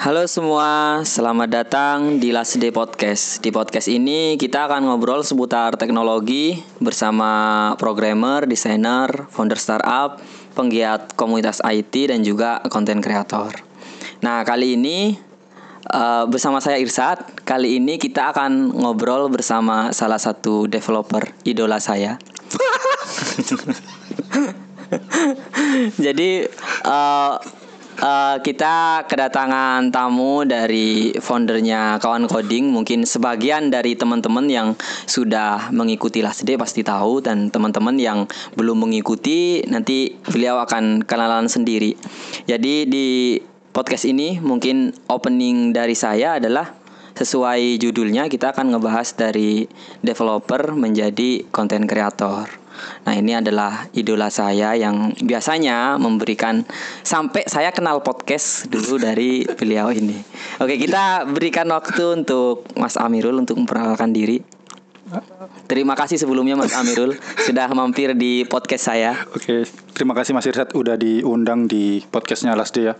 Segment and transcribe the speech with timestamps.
[0.00, 3.38] Halo semua, selamat datang di Last Day Podcast.
[3.44, 10.16] Di podcast ini kita akan ngobrol seputar teknologi bersama programmer, desainer, founder startup,
[10.56, 13.52] penggiat komunitas IT dan juga konten kreator.
[14.24, 15.14] Nah, kali ini
[15.88, 17.44] uh, bersama saya Irsat.
[17.48, 22.20] Kali ini kita akan ngobrol bersama salah satu developer idola saya.
[26.04, 26.44] Jadi
[26.84, 27.34] uh,
[28.00, 34.68] uh, kita kedatangan tamu dari foundernya kawan coding mungkin sebagian dari teman-teman yang
[35.06, 41.46] sudah mengikuti Last Day pasti tahu dan teman-teman yang belum mengikuti nanti beliau akan kenalan
[41.46, 41.94] sendiri
[42.48, 43.38] jadi di
[43.70, 46.74] podcast ini mungkin opening dari saya adalah
[47.14, 49.66] sesuai judulnya kita akan ngebahas dari
[50.00, 52.60] developer menjadi konten kreator
[53.04, 56.64] Nah ini adalah idola saya yang biasanya memberikan
[57.04, 60.16] sampai saya kenal podcast dulu dari beliau ini.
[60.60, 64.40] Oke kita berikan waktu untuk Mas Amirul untuk memperkenalkan diri.
[65.64, 67.16] Terima kasih sebelumnya Mas Amirul
[67.48, 69.16] sudah mampir di podcast saya.
[69.32, 69.64] Oke,
[69.96, 72.94] terima kasih Mas Irsat udah diundang di podcastnya Last Day ya.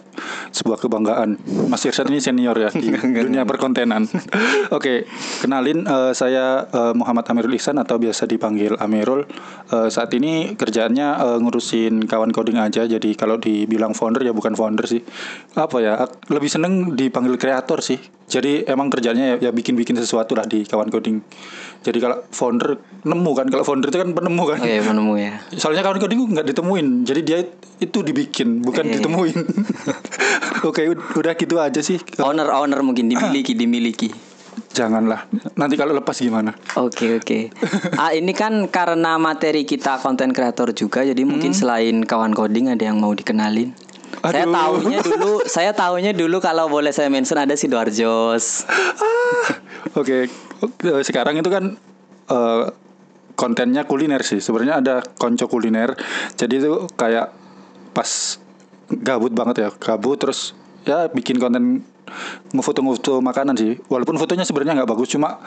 [0.48, 1.36] Sebuah kebanggaan.
[1.68, 2.88] Mas Irsat ini senior ya di
[3.28, 4.08] dunia perkontenan.
[4.76, 5.04] Oke,
[5.44, 9.28] kenalin uh, saya uh, Muhammad Amirul Ihsan atau biasa dipanggil Amirul.
[9.68, 12.88] Uh, saat ini kerjaannya uh, ngurusin kawan coding aja.
[12.88, 15.04] Jadi kalau dibilang founder ya bukan founder sih.
[15.60, 16.08] Apa ya?
[16.32, 18.00] Lebih seneng dipanggil kreator sih.
[18.30, 21.18] Jadi emang kerjanya ya, ya bikin-bikin sesuatu lah di kawan coding.
[21.82, 24.58] Jadi kalau founder nemu kan, kalau founder itu kan penemu kan.
[24.58, 25.32] Oh iya penemu ya.
[25.60, 27.38] Soalnya kawan coding nggak ditemuin, jadi dia
[27.78, 28.92] itu dibikin, bukan Iya.
[28.98, 29.36] ditemuin.
[30.68, 31.96] Oke, udah gitu aja sih.
[32.18, 34.08] Owner owner mungkin dimiliki dimiliki.
[34.70, 35.26] Janganlah.
[35.56, 36.54] Nanti kalau lepas gimana?
[36.76, 37.50] Oke oke.
[38.00, 42.84] Ah ini kan karena materi kita konten kreator juga, jadi mungkin selain kawan coding ada
[42.84, 43.74] yang mau dikenalin.
[44.20, 44.52] Saya Aduh.
[44.52, 48.68] tahunya dulu, saya tahunya dulu kalau boleh saya mention ada si Dorjos.
[49.92, 50.28] Oke,
[50.60, 51.74] oke, sekarang itu kan
[52.30, 52.64] eh,
[53.34, 54.38] kontennya kuliner sih.
[54.38, 55.96] Sebenarnya ada konco kuliner.
[56.38, 57.32] Jadi itu kayak
[57.90, 58.38] pas
[58.90, 60.54] gabut banget ya, gabut terus
[60.86, 61.84] ya bikin konten
[62.54, 63.78] ngefoto-ngefoto makanan sih.
[63.86, 65.38] Walaupun fotonya sebenarnya nggak bagus, cuma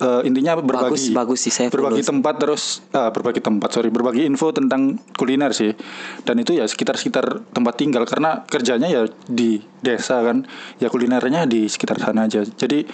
[0.00, 2.10] eh, intinya Bagus berbagi bagus sih saya berbagi follow.
[2.14, 2.62] tempat terus
[2.94, 5.74] ah, berbagi tempat sorry berbagi info tentang kuliner sih
[6.22, 10.46] dan itu ya sekitar sekitar tempat tinggal karena kerjanya ya di desa kan
[10.78, 12.86] ya kulinernya di sekitar sana aja jadi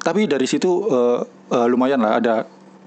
[0.00, 1.20] tapi dari situ eh,
[1.50, 2.34] eh, lumayan lah ada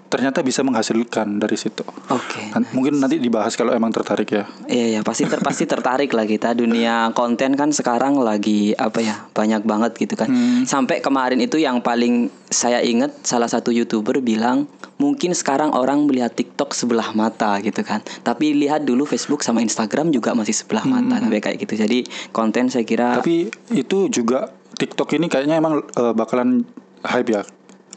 [0.10, 1.86] ternyata bisa menghasilkan dari situ.
[2.10, 2.50] Oke.
[2.52, 4.50] Nan- mungkin nanti dibahas kalau emang tertarik ya.
[4.66, 6.58] Iya ya pasti ter pasti tertarik lah kita.
[6.58, 10.28] Dunia konten kan sekarang lagi apa ya banyak banget gitu kan.
[10.66, 14.66] Sampai kemarin itu yang paling saya ingat salah satu youtuber bilang
[14.98, 18.02] mungkin sekarang orang melihat TikTok sebelah mata gitu kan.
[18.26, 21.78] Tapi lihat dulu Facebook sama Instagram juga masih sebelah mata tapi kayak gitu.
[21.86, 22.04] Jadi
[22.34, 26.66] konten saya kira Tapi itu juga TikTok ini kayaknya emang eh, bakalan
[27.06, 27.42] hype ya.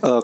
[0.05, 0.23] Eh,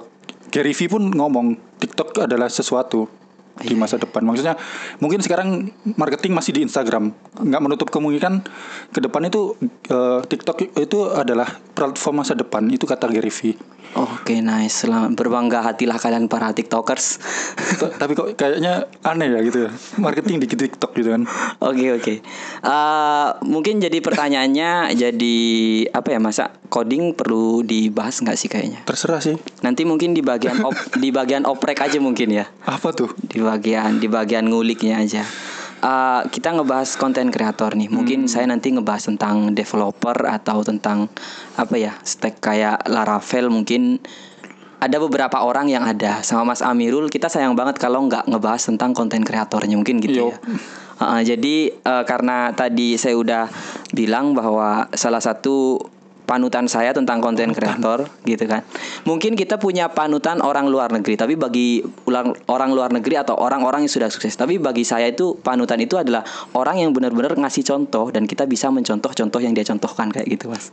[0.49, 3.18] Gary Vee pun ngomong TikTok adalah sesuatu
[3.63, 4.23] di Iya, masa depan.
[4.23, 4.55] Maksudnya
[5.03, 7.11] mungkin sekarang marketing masih di Instagram,
[7.43, 8.43] nggak menutup kemungkinan
[8.95, 9.59] ke depan itu
[9.91, 12.67] eh, TikTok itu adalah platform masa depan.
[12.71, 13.79] Itu kata Gary Vee.
[13.97, 17.17] Oke nice Selamat berbangga hatilah kalian para tiktokers
[17.97, 19.71] Tapi kok kayaknya aneh ya gitu ya.
[19.97, 21.25] Marketing di TikTok gitu kan.
[21.65, 22.15] Oke oke.
[22.61, 25.37] Eh, mungkin jadi pertanyaannya jadi
[25.89, 28.85] apa ya masa coding perlu dibahas nggak sih kayaknya?
[28.85, 29.41] Terserah sih.
[29.65, 32.45] Nanti mungkin di bagian op- di bagian oprek aja mungkin ya.
[32.69, 33.09] Apa tuh?
[33.25, 35.25] Di bagian di bagian nguliknya aja.
[35.79, 37.87] Eh, kita ngebahas konten kreator nih.
[37.87, 41.07] Mungkin saya nanti ngebahas tentang developer atau tentang
[41.55, 44.03] apa ya stack kayak Laravel mungkin
[44.79, 48.91] ada beberapa orang yang ada sama Mas Amirul kita sayang banget kalau nggak ngebahas tentang
[48.95, 50.35] konten kreatornya mungkin gitu Yo.
[50.35, 50.37] ya.
[50.99, 53.47] Uh, jadi uh, karena tadi saya udah
[53.95, 55.79] bilang bahwa salah satu
[56.28, 58.61] panutan saya tentang konten kreator gitu kan.
[59.09, 63.88] Mungkin kita punya panutan orang luar negeri, tapi bagi ulang- orang luar negeri atau orang-orang
[63.88, 66.20] yang sudah sukses, tapi bagi saya itu panutan itu adalah
[66.53, 70.53] orang yang benar-benar ngasih contoh dan kita bisa mencontoh contoh yang dia contohkan kayak gitu,
[70.53, 70.69] Mas.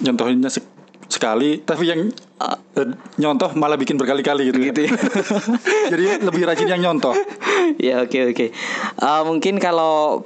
[0.00, 0.72] Nyontohinnya sek-
[1.04, 2.08] sekali, tapi yang
[2.40, 2.88] eh,
[3.20, 4.72] nyontoh malah bikin berkali-kali gitu.
[4.72, 4.90] Gitu ya.
[5.92, 7.12] Jadi lebih rajin yang nyontoh.
[7.76, 8.46] ya oke oke.
[8.96, 10.24] Eh, mungkin kalau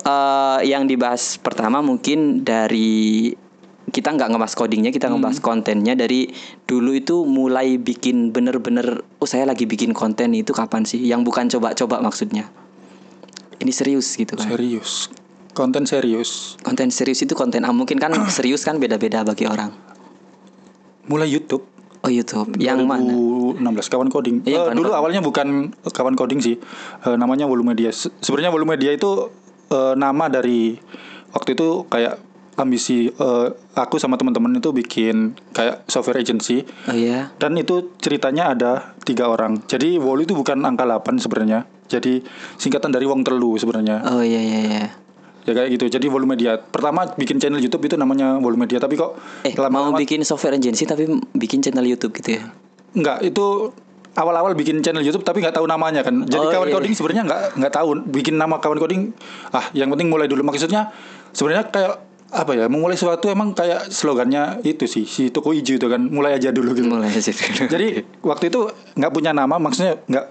[0.00, 3.34] eh, yang dibahas pertama mungkin dari
[3.90, 6.30] kita nggak ngebahas codingnya, kita ngebahas kontennya dari
[6.64, 10.98] dulu itu mulai bikin bener-bener, oh saya lagi bikin konten itu kapan sih?
[10.98, 12.48] Yang bukan coba-coba maksudnya.
[13.56, 14.46] Ini serius gitu kan?
[14.46, 15.12] Serius.
[15.50, 16.56] Konten serius.
[16.60, 19.74] Konten serius itu konten ah, mungkin kan serius kan beda-beda bagi orang.
[21.06, 21.66] Mulai YouTube.
[22.00, 22.56] Oh YouTube.
[22.56, 23.12] Yang mana?
[23.12, 23.60] 2016
[23.92, 24.36] kawan coding.
[24.42, 25.00] Iya, Eh, Kawan dulu Coding.
[25.02, 25.46] awalnya bukan
[25.84, 26.56] kawan coding sih.
[27.02, 27.90] Eh, namanya Volume Media.
[27.90, 29.28] Se- Sebenarnya Volume Media itu
[29.68, 30.80] eh, nama dari
[31.30, 32.16] waktu itu kayak
[32.60, 37.32] ambisi eh, aku sama teman-teman itu bikin kayak software agency Oh iya.
[37.36, 38.72] dan itu ceritanya ada
[39.02, 39.64] tiga orang.
[39.64, 41.64] Jadi Wolu itu bukan angka 8 sebenarnya.
[41.88, 42.20] Jadi
[42.54, 44.04] singkatan dari Wong Telu sebenarnya.
[44.06, 44.84] Oh iya iya iya.
[45.42, 45.88] Ya kayak gitu.
[45.88, 46.54] Jadi Volume Media.
[46.54, 50.54] Pertama bikin channel YouTube itu namanya Volume Media, tapi kok Eh mau lama-lama bikin software
[50.54, 52.52] agency tapi bikin channel YouTube gitu ya?
[52.92, 53.72] Enggak, itu
[54.12, 56.28] awal-awal bikin channel YouTube tapi nggak tahu namanya kan.
[56.28, 56.74] Jadi Oh, kawan iya.
[56.76, 59.16] coding sebenarnya nggak nggak tahu bikin nama kawan coding.
[59.50, 60.44] Ah, yang penting mulai dulu.
[60.44, 60.92] Maksudnya
[61.32, 61.94] sebenarnya kayak
[62.30, 62.66] apa ya?
[62.70, 65.98] Memulai sesuatu emang kayak slogannya itu sih si toko hijau itu kan.
[65.98, 66.86] Mulai aja dulu gitu.
[66.86, 67.66] Mulai aja dulu.
[67.74, 67.88] Jadi
[68.22, 68.60] waktu itu
[68.96, 70.26] nggak punya nama, maksudnya nggak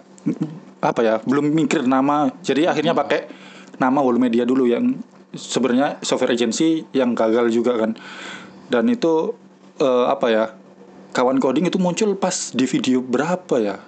[0.80, 1.16] apa ya?
[1.28, 2.32] Belum mikir nama.
[2.40, 3.28] Jadi akhirnya pakai
[3.78, 4.96] nama Wall Media dulu yang
[5.36, 8.00] sebenarnya software agency yang gagal juga kan.
[8.72, 9.36] Dan itu
[9.84, 10.46] eh, apa ya?
[11.10, 13.82] Kawan coding itu muncul pas di video berapa ya?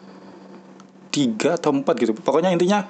[1.13, 2.11] Tiga atau empat gitu.
[2.17, 2.89] Pokoknya intinya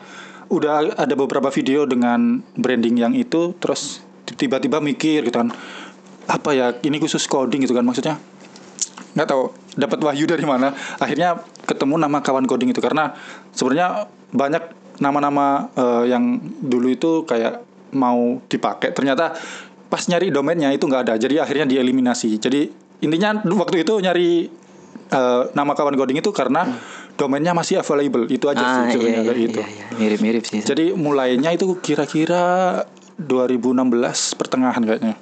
[0.52, 5.50] udah ada beberapa video dengan branding yang itu, terus tiba-tiba mikir gitu kan.
[6.30, 6.74] Apa ya?
[6.78, 8.20] Ini khusus coding gitu kan maksudnya
[9.12, 13.12] nggak tahu dapat wahyu dari mana akhirnya ketemu nama kawan coding itu karena
[13.52, 14.64] sebenarnya banyak
[15.04, 19.36] nama-nama eh, yang dulu itu kayak mau dipakai ternyata
[19.92, 22.72] pas nyari domainnya itu nggak ada jadi akhirnya dieliminasi jadi
[23.04, 24.48] intinya waktu itu nyari
[25.12, 26.72] eh, nama kawan coding itu karena
[27.20, 29.86] domainnya masih available itu aja ah sih iya sebenarnya iya, kayak iya, gitu iya.
[30.00, 30.60] mirip-mirip sih.
[30.64, 32.44] jadi mulainya itu kira-kira
[33.19, 35.16] 2016 pertengahan kayaknya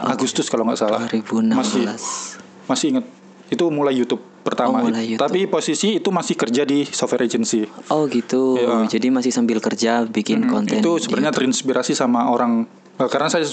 [0.00, 1.54] Agustus kalau nggak salah 2016.
[1.54, 1.84] masih
[2.66, 3.06] masih inget
[3.52, 4.80] itu mulai YouTube pertama.
[4.80, 5.24] Oh, mulai YouTube.
[5.24, 7.64] Tapi posisi itu masih kerja di software agency.
[7.88, 8.56] Oh gitu.
[8.60, 8.88] Iya.
[8.88, 10.80] Jadi masih sambil kerja bikin konten.
[10.80, 12.68] itu sebenarnya terinspirasi sama orang
[13.00, 13.44] eh, karena saya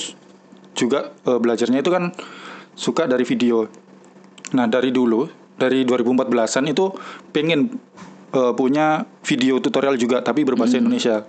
[0.75, 2.11] juga eh, belajarnya itu kan
[2.75, 3.67] suka dari video.
[4.51, 6.91] Nah, dari dulu dari 2014-an itu
[7.31, 7.71] pengen
[8.31, 10.87] eh, punya video tutorial juga tapi berbahasa Hmm.
[10.87, 11.23] Indonesia.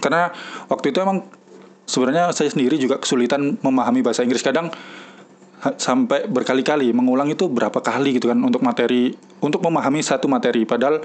[0.00, 0.32] Karena
[0.72, 1.28] waktu itu emang
[1.90, 4.40] sebenarnya saya sendiri juga kesulitan memahami bahasa Inggris.
[4.40, 4.70] Kadang
[5.76, 10.64] sampai berkali-kali mengulang itu berapa kali gitu kan untuk materi untuk memahami satu materi.
[10.64, 11.02] Padahal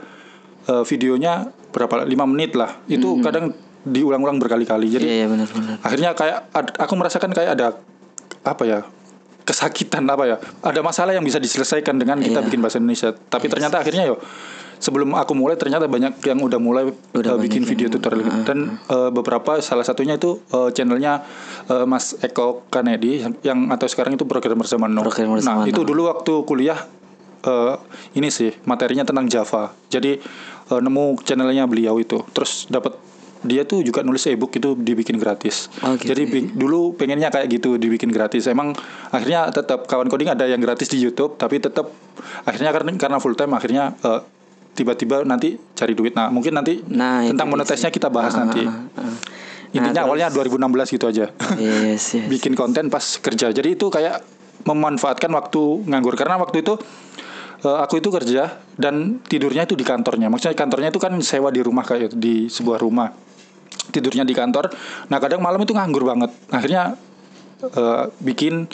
[0.65, 1.43] eh, videonya
[1.73, 2.79] berapa lima menit lah.
[2.85, 3.51] Itu kadang
[3.83, 4.87] diulang-ulang berkali-kali.
[4.87, 5.11] Jadi Hmm.
[5.11, 5.75] Iya iya benar-benar.
[5.81, 7.67] akhirnya kayak ad- aku merasakan kayak ada
[8.41, 8.79] apa ya
[9.43, 10.37] kesakitan apa ya.
[10.63, 12.45] Ada masalah yang bisa diselesaikan dengan kita Iya.
[12.47, 13.11] bikin bahasa Indonesia.
[13.11, 14.17] Tapi ternyata akhirnya yo
[14.77, 18.39] sebelum aku mulai ternyata banyak yang udah mulai Udah eh, bikin video yang- tutorial gitu.
[18.43, 21.23] dan eh, beberapa salah satunya itu eh, channelnya
[21.65, 25.01] eh, Mas Eko Kanedi yang, atau sekarang itu programmer zaman now.
[25.01, 25.87] Programmer nah zaman itu now.
[25.87, 26.79] dulu waktu kuliah
[27.41, 27.73] eh,
[28.13, 30.17] ini sih materinya tentang Java jadi
[30.65, 32.95] eh, nemu channelnya beliau itu terus dapat
[33.41, 35.69] dia tuh juga nulis ebook itu dibikin gratis.
[35.79, 38.49] Oh, gitu Jadi bi- dulu pengennya kayak gitu dibikin gratis.
[38.49, 38.73] Emang
[39.11, 41.93] akhirnya tetap kawan coding ada yang gratis di YouTube, tapi tetap
[42.41, 44.17] akhirnya karena karena full time akhirnya eh,
[44.75, 46.13] tiba-tiba nanti cari duit.
[46.13, 48.67] Nah mungkin nanti Nah, tentang monetisnya kita bahas Ah, nanti.
[48.67, 49.15] ah, ah.
[49.71, 51.31] Intinya Nah, awalnya 2016 gitu aja.
[51.55, 52.27] Yes, yes.
[52.31, 53.51] bikin konten pas kerja.
[53.51, 54.23] Jadi itu kayak
[54.63, 56.75] memanfaatkan waktu nganggur karena waktu itu
[57.63, 60.27] eh, aku itu kerja dan tidurnya itu di kantornya.
[60.27, 63.11] Maksudnya kantornya itu kan sewa di rumah kayak itu, di sebuah rumah.
[63.91, 64.71] Tidurnya di kantor.
[65.07, 66.31] Nah, kadang malam itu nganggur banget.
[66.51, 66.95] Akhirnya
[67.63, 68.67] eh, bikin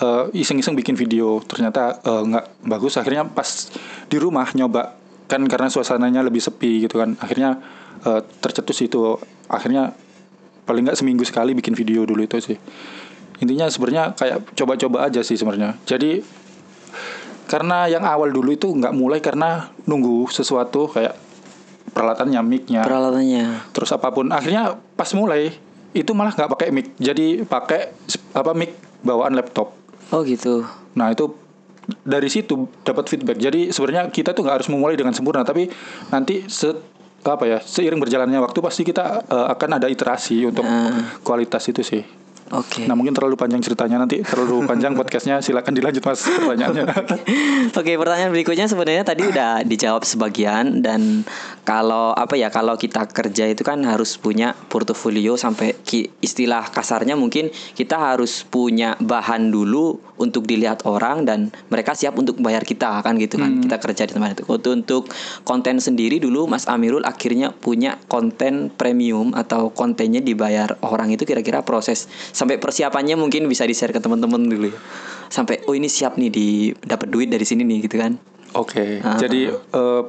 [0.00, 1.40] eh, iseng-iseng bikin video.
[1.40, 2.96] Ternyata nggak bagus.
[2.96, 3.72] Akhirnya pas
[4.08, 7.16] di rumah nyoba kan karena suasananya lebih sepi gitu kan.
[7.18, 7.60] Akhirnya
[8.02, 9.16] eh, tercetus itu.
[9.46, 9.92] Akhirnya
[10.64, 12.56] paling nggak seminggu sekali bikin video dulu itu sih
[13.36, 16.24] intinya sebenarnya kayak coba-coba aja sih sebenarnya jadi
[17.44, 21.12] karena yang awal dulu itu nggak mulai karena nunggu sesuatu kayak
[21.92, 23.76] peralatannya mic-nya Peralatannya.
[23.76, 25.52] terus apa pun akhirnya pas mulai
[25.92, 27.92] itu malah nggak pakai mic jadi pakai
[28.32, 28.72] apa mic
[29.04, 29.76] bawaan laptop
[30.08, 30.64] Oh gitu.
[30.96, 31.28] nah itu
[32.04, 35.68] dari situ dapat feedback jadi sebenarnya kita tuh nggak harus memulai dengan sempurna tapi
[36.08, 36.72] nanti se
[37.24, 41.20] apa ya seiring berjalannya waktu pasti kita eh, akan ada iterasi untuk Nah.
[41.24, 42.84] kualitas itu sih Oke.
[42.84, 46.84] Nah mungkin terlalu panjang ceritanya nanti terlalu panjang podcastnya silakan dilanjut mas pertanyaannya.
[47.80, 51.24] Oke, pertanyaan berikutnya sebenarnya tadi udah dijawab sebagian dan
[51.64, 55.72] kalau apa ya kalau kita kerja itu kan harus punya portofolio sampai
[56.20, 62.38] istilah kasarnya mungkin kita harus punya bahan dulu untuk dilihat orang dan mereka siap untuk
[62.38, 64.44] bayar kita kan gitu kan kita kerja di tempat itu.
[64.46, 65.04] Untuk untuk
[65.48, 71.64] konten sendiri dulu Mas Amirul akhirnya punya konten premium atau kontennya dibayar orang itu kira-kira
[71.64, 74.78] proses sampai persiapannya mungkin bisa di-share ke teman-teman dulu ya.
[75.26, 78.18] Sampai oh ini siap nih di dapat duit dari sini nih gitu kan.
[78.52, 79.14] Oke, Ah.
[79.16, 80.02] jadi eh,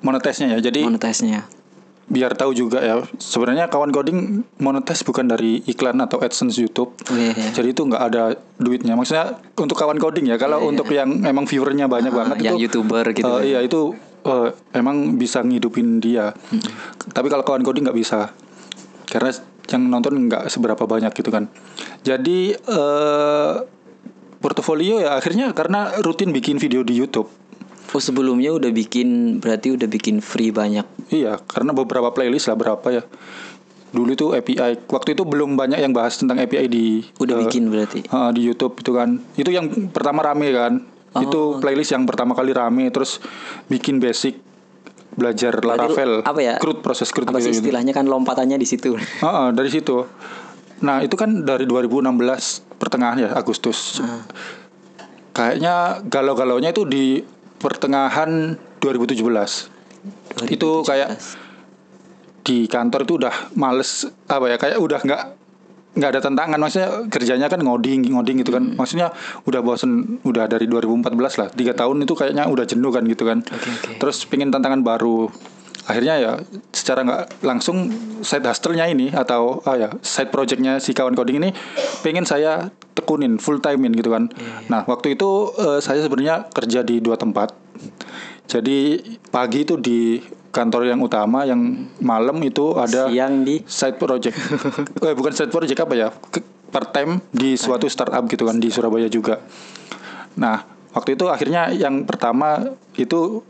[0.00, 0.60] monetisnya ya.
[0.62, 1.44] Jadi Monetisnya.
[2.06, 4.18] biar tahu juga ya sebenarnya kawan coding
[4.56, 7.50] monetize bukan dari iklan atau adsense YouTube Oh, iya, iya.
[7.50, 11.90] jadi itu nggak ada duitnya maksudnya untuk kawan coding ya kalau untuk yang emang viewernya
[11.90, 13.42] banyak Ah, banget yang itu YouTuber gitu kan.
[13.42, 16.30] iya itu eh, emang bisa ngidupin dia
[17.10, 18.30] tapi kalau kawan coding nggak bisa
[19.04, 19.34] karena
[19.70, 21.50] yang nonton nggak seberapa banyak gitu kan
[22.06, 23.54] jadi eh
[24.38, 27.26] portofolio ya akhirnya karena rutin bikin video di YouTube
[27.86, 30.84] Oh sebelumnya udah bikin berarti udah bikin free banyak.
[31.08, 33.02] Iya, karena beberapa playlist lah berapa ya.
[33.94, 34.84] Dulu itu API.
[34.90, 38.04] Waktu itu belum banyak yang bahas tentang API di Udah eh, bikin berarti.
[38.04, 39.22] eh, di YouTube itu kan.
[39.38, 40.82] Itu yang pertama rame kan.
[41.16, 41.22] Oh.
[41.24, 43.22] Itu playlist yang pertama kali rame terus
[43.70, 44.44] bikin basic
[45.16, 46.20] belajar Laravel.
[46.22, 46.54] apa ya?
[46.60, 47.64] Crude proses crude Apa sih gitu.
[47.66, 48.94] istilahnya kan lompatannya di situ.
[48.94, 50.04] Heeh, dari situ.
[50.84, 54.04] Nah, itu kan dari 2016 pertengahan ya Agustus.
[54.04, 54.22] Ah.
[55.32, 57.24] Kayaknya galau-galaunya itu di
[57.56, 59.72] pertengahan 2017.
[60.52, 61.16] Itu kayak
[62.46, 65.22] di kantor itu udah males apa ya kayak udah nggak
[65.96, 66.58] nggak ada tantangan.
[66.60, 68.76] Maksudnya kerjanya kan ngoding ngoding gitu kan.
[68.76, 69.10] Maksudnya
[69.48, 71.48] udah bosen udah dari 2014 lah.
[71.50, 73.40] Tiga tahun itu kayaknya udah jenuh kan gitu kan.
[73.42, 73.90] Oke, oke.
[73.98, 75.32] terus pengen tantangan baru.
[75.86, 76.32] Akhirnya ya
[76.74, 81.54] secara nggak langsung side hustle-nya ini atau ah ya side project-nya si kawan coding ini
[82.02, 84.26] pengen saya tekunin full timein gitu kan.
[84.66, 87.54] Nah waktu itu eh, saya sebenarnya kerja di dua tempat.
[88.46, 88.98] Jadi
[89.30, 90.18] pagi itu di
[90.56, 91.60] kantor yang utama yang
[92.00, 94.32] malam itu ada Siang di side project.
[95.04, 96.08] Eh bukan side project apa ya?
[96.66, 99.44] Part time di suatu startup gitu kan di Surabaya juga.
[100.36, 103.44] Nah waktu itu akhirnya yang pertama itu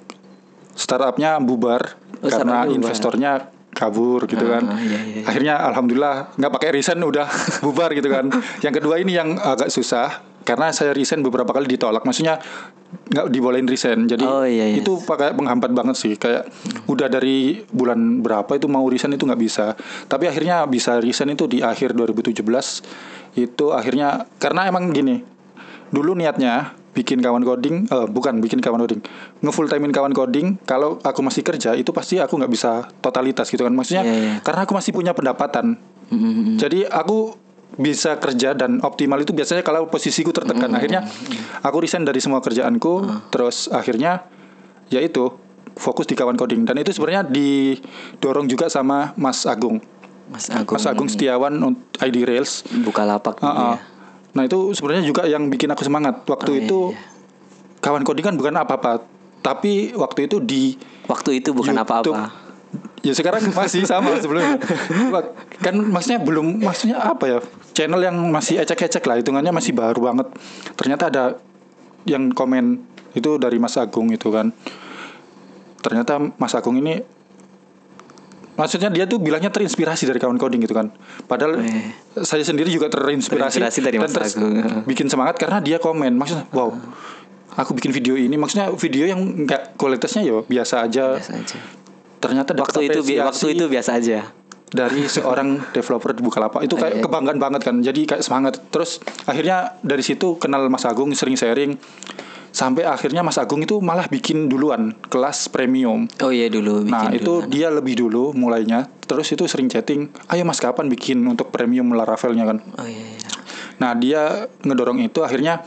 [0.74, 2.74] startupnya bubar Oh, karena bubar.
[2.74, 3.32] investornya
[3.70, 4.64] kabur gitu kan.
[4.66, 5.22] Ah, iya, iya.
[5.22, 7.28] akhirnya alhamdulillah nggak pakai resign udah
[7.64, 8.32] bubar gitu kan.
[8.64, 12.00] Yang kedua ini yang agak susah karena saya resign beberapa kali ditolak.
[12.02, 12.40] Maksudnya
[13.12, 14.08] nggak dibolehin resign.
[14.08, 14.80] Jadi Oh, iya, iya.
[14.80, 16.16] itu pakai penghambat banget sih.
[16.16, 16.48] Kayak
[16.86, 19.74] udah dari bulan berapa itu mau resign itu nggak bisa
[20.06, 22.42] tapi akhirnya bisa resign itu di akhir 2017
[23.36, 25.20] itu akhirnya karena emang gini
[25.90, 29.04] dulu niatnya bikin kawan coding eh, bukan bikin kawan coding
[29.44, 33.68] ngefull timein kawan coding kalau aku masih kerja itu pasti aku nggak bisa totalitas gitu
[33.68, 34.32] kan maksudnya Iya, iya.
[34.40, 35.76] karena aku masih punya pendapatan
[36.08, 36.56] Mm-mm.
[36.56, 37.36] jadi aku
[37.76, 40.70] bisa kerja dan optimal itu biasanya kalau posisiku tertekan.
[40.72, 41.04] Akhirnya
[41.60, 44.24] aku resign dari semua kerjaanku, terus akhirnya
[44.88, 45.28] ya itu
[45.76, 49.78] fokus di kawan coding dan itu sebenarnya didorong juga sama Mas Agung.
[50.26, 50.74] Mas Agung.
[50.74, 51.52] Mas Agung Setiawan
[52.00, 52.64] ID Rails.
[52.82, 53.76] buka lapak dulu Ah, ah.
[53.76, 53.78] ya.
[54.32, 56.24] Nah itu sebenarnya juga yang bikin aku semangat.
[56.24, 56.98] Waktu Oh, iya, itu iya.
[57.78, 59.04] kawan coding kan bukan apa-apa,
[59.40, 62.34] tapi waktu itu di Waktu itu bukan apa-apa.
[63.00, 64.58] Ya sekarang masih sama sebelumnya.
[65.62, 67.38] kan maksudnya belum maksudnya apa ya?
[67.70, 70.26] Channel yang masih ecek-ecek lah hitungannya masih baru banget.
[70.74, 71.24] Ternyata ada
[72.02, 72.82] yang komen
[73.14, 74.50] itu dari Mas Agung itu kan.
[75.86, 76.98] Ternyata Mas Agung ini
[78.56, 80.88] maksudnya dia tuh bilangnya terinspirasi dari kawan coding gitu kan.
[81.24, 81.92] Padahal Weh.
[82.18, 84.54] saya sendiri juga terinspirasi, Terinspirasi dari dan Mas Agung.
[84.90, 86.72] bikin semangat karena dia komen maksudnya wow.
[87.56, 91.16] Aku bikin video ini maksudnya video yang enggak kualitasnya ya biasa aja.
[91.16, 91.56] Biasa aja.
[92.16, 94.20] Ternyata Waktu itu waktu itu biasa aja.
[94.66, 97.02] dari seorang developer di Bukalapak itu kayak Iya.
[97.06, 101.78] kebanggaan banget kan jadi kayak semangat terus akhirnya dari situ kenal Mas Agung sering sharing
[102.52, 106.08] sampai akhirnya Mas Agung itu malah bikin duluan kelas premium.
[106.22, 107.52] Oh iya dulu bikin nah itu duluan.
[107.52, 108.88] dia lebih dulu mulainya.
[109.06, 112.44] Terus itu sering chatting ayo Mas kapan bikin untuk premium Laravelnya?
[112.46, 112.58] kan.
[112.78, 113.30] Oh iya, iya.
[113.76, 115.60] nah dia ngedorong itu akhirnya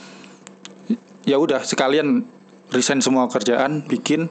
[1.29, 2.25] ya udah sekalian
[2.73, 4.27] resign semua kerjaan bikin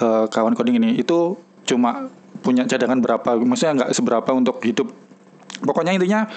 [0.00, 0.96] eh, kawan coding ini.
[0.98, 2.08] Itu cuma
[2.44, 4.92] punya cadangan berapa maksudnya nggak seberapa untuk hidup
[5.64, 6.28] pokoknya intinya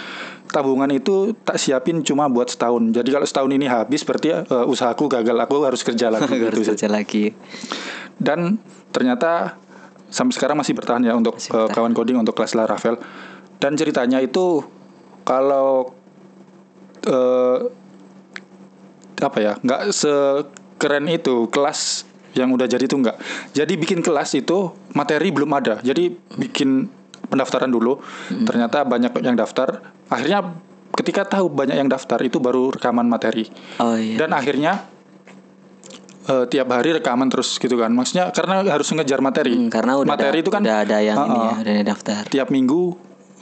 [0.48, 2.96] tabungan itu tak siapin cuma buat setahun.
[2.96, 5.36] Jadi kalau setahun ini habis berarti eh, usahaku gagal.
[5.44, 7.36] Aku harus kerja lagi gitu kerja lagi.
[8.18, 8.58] dan
[8.90, 9.60] ternyata
[10.10, 11.76] sampai sekarang masih bertahan ya untuk Masih eh, bertahan.
[11.76, 12.96] kawan coding untuk kelas Laravel
[13.60, 14.64] dan ceritanya itu
[15.22, 15.94] kalau
[17.06, 17.60] eh,
[19.18, 22.06] apa ya nggak sekeren itu kelas
[22.38, 23.18] yang udah jadi itu nggak.
[23.58, 25.82] Jadi bikin kelas itu materi belum ada.
[25.82, 26.86] Jadi bikin
[27.28, 28.00] pendaftaran dulu.
[28.32, 29.94] Ternyata banyak yang daftar.
[30.08, 30.56] Akhirnya
[30.98, 33.46] ketika tahu banyak yang daftar itu baru rekaman materi.
[33.78, 34.18] Oh iya.
[34.18, 34.90] dan akhirnya
[36.26, 37.94] eh, tiap hari rekaman terus gitu kan.
[37.94, 39.54] Maksudnya karena harus ngejar materi.
[39.54, 41.86] Hmm, karena udah materi ada, itu kan udah ada yang ini uh-uh, ya, udah ada
[41.86, 42.22] daftar.
[42.28, 42.82] tiap minggu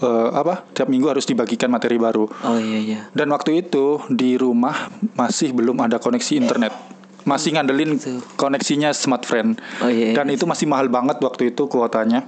[0.04, 0.68] eh, apa?
[0.76, 2.28] Tiap minggu harus dibagikan materi baru.
[2.28, 3.00] Oh iya iya.
[3.16, 6.74] dan waktu itu di rumah masih belum ada koneksi internet.
[7.26, 7.98] Masih ngandelin
[8.38, 10.14] koneksinya smartfriend Oh iya.
[10.14, 12.22] dan itu masih mahal banget waktu itu kuotanya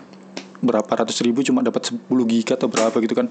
[0.63, 3.29] berapa ratus ribu cuma dapat 10 giga atau berapa gitu kan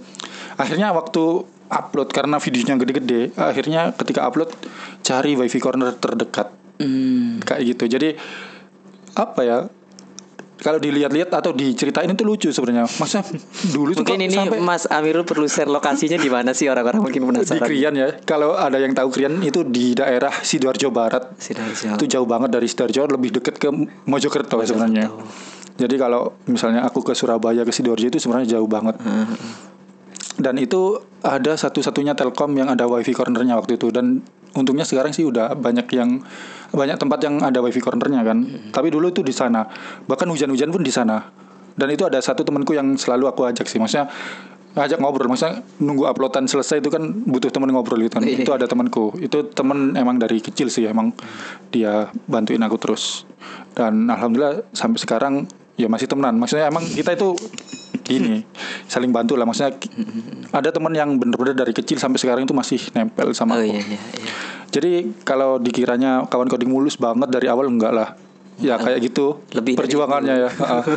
[0.57, 4.51] akhirnya waktu upload karena videonya gede-gede akhirnya ketika upload
[5.03, 7.41] cari wifi corner terdekat Hmm.
[7.41, 8.21] kayak gitu jadi
[9.17, 9.59] apa ya
[10.57, 12.89] kalau dilihat-lihat atau diceritain itu lucu sebenarnya.
[12.97, 13.21] Masa
[13.77, 17.23] dulu tuh Mungkin ini sampai Mas Amirul perlu share lokasinya di mana sih orang-orang mungkin
[17.23, 17.69] di penasaran.
[17.69, 18.09] Krian ya.
[18.25, 21.37] Kalau ada yang tahu Krian itu di daerah Sidoarjo Barat.
[21.37, 22.01] Sidoarjo.
[22.01, 23.69] Itu jauh banget dari Sidoarjo, lebih deket ke
[24.09, 25.13] Mojokerto sebenarnya.
[25.77, 28.97] Jadi kalau misalnya aku ke Surabaya ke Sidoarjo itu sebenarnya jauh banget.
[30.37, 34.21] Dan itu ada satu-satunya Telkom yang ada WiFi cornernya waktu itu dan
[34.53, 36.21] untungnya sekarang sih udah banyak yang
[36.77, 38.45] banyak tempat yang ada WiFi cornernya kan.
[38.73, 39.65] Tapi dulu itu di sana.
[40.05, 41.25] Bahkan hujan-hujan pun di sana.
[41.77, 43.77] Dan itu ada satu temanku yang selalu aku ajak sih.
[43.77, 44.09] Maksudnya
[44.77, 48.45] ngajak ngobrol maksudnya nunggu uploadan selesai itu kan butuh teman ngobrol gitu kan Iya.
[48.45, 51.17] itu ada temanku itu temen emang dari kecil sih emang
[51.73, 53.25] dia bantuin aku terus
[53.73, 55.35] dan alhamdulillah sampai sekarang
[55.77, 56.37] ya masih temenan.
[56.37, 57.37] Maksudnya emang kita itu
[58.03, 58.43] gini
[58.87, 59.45] saling bantu lah.
[59.45, 59.77] Maksudnya
[60.51, 63.73] ada teman yang bener-bener dari kecil sampai sekarang itu masih nempel sama Oh aku.
[63.73, 64.33] iya iya iya.
[64.71, 64.93] jadi
[65.23, 68.09] kalau dikiranya kawan coding mulus banget dari awal enggak lah.
[68.57, 69.45] Ya kayak gitu.
[69.53, 70.51] Lebih perjuangannya ya.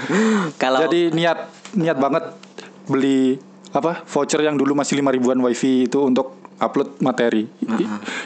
[0.63, 2.31] Kalau jadi niat niat banget
[2.88, 3.36] beli
[3.75, 7.51] apa voucher yang dulu masih lima ribuan wifi itu untuk upload materi.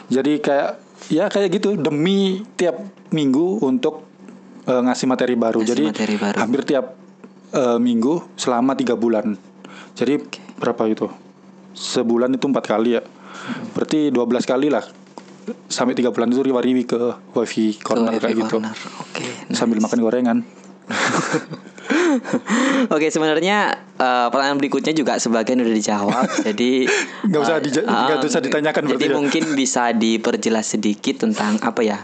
[0.05, 0.69] Jadi kayak
[1.10, 1.74] ya kayak gitu.
[1.81, 2.77] Demi tiap
[3.10, 4.05] minggu untuk
[4.65, 5.60] eh, ngasih materi baru.
[5.60, 6.38] Ngasih Jadi materi baru.
[6.38, 6.86] hampir tiap
[7.51, 9.36] eh, minggu selama tiga bulan.
[9.93, 10.20] Jadi
[10.55, 11.08] berapa itu?
[11.72, 13.01] Sebulan itu empat kali ya.
[13.72, 14.86] Berarti 12 kali lah.
[15.67, 17.00] Sampai tiga bulan itu riwa-riwi ke
[17.34, 18.53] wifi corner Ke kayak wifi gitu.
[18.53, 18.75] corner.
[19.01, 19.25] Oke.
[19.51, 20.38] Sambil makan gorengan.
[22.89, 23.58] Oke sebenarnya
[23.93, 26.88] eh, pertanyaan berikutnya juga sebagian udah dijawab jadi
[27.25, 29.15] Nggak usah dija- eh, nggak usah ditanyakan jadi berarti ya?
[29.15, 32.00] mungkin bisa diperjelas sedikit tentang apa ya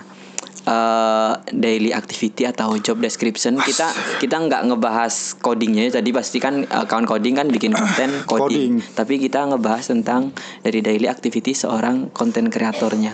[0.66, 3.60] eh, daily activity atau job description.
[3.60, 5.92] Kita kita nggak ngebahas codingnya.
[5.92, 8.96] Tadi pasti kan eh, kawan coding kan bikin konten coding, Coding.
[8.96, 13.14] tapi kita ngebahas tentang dari daily activity seorang konten kreatornya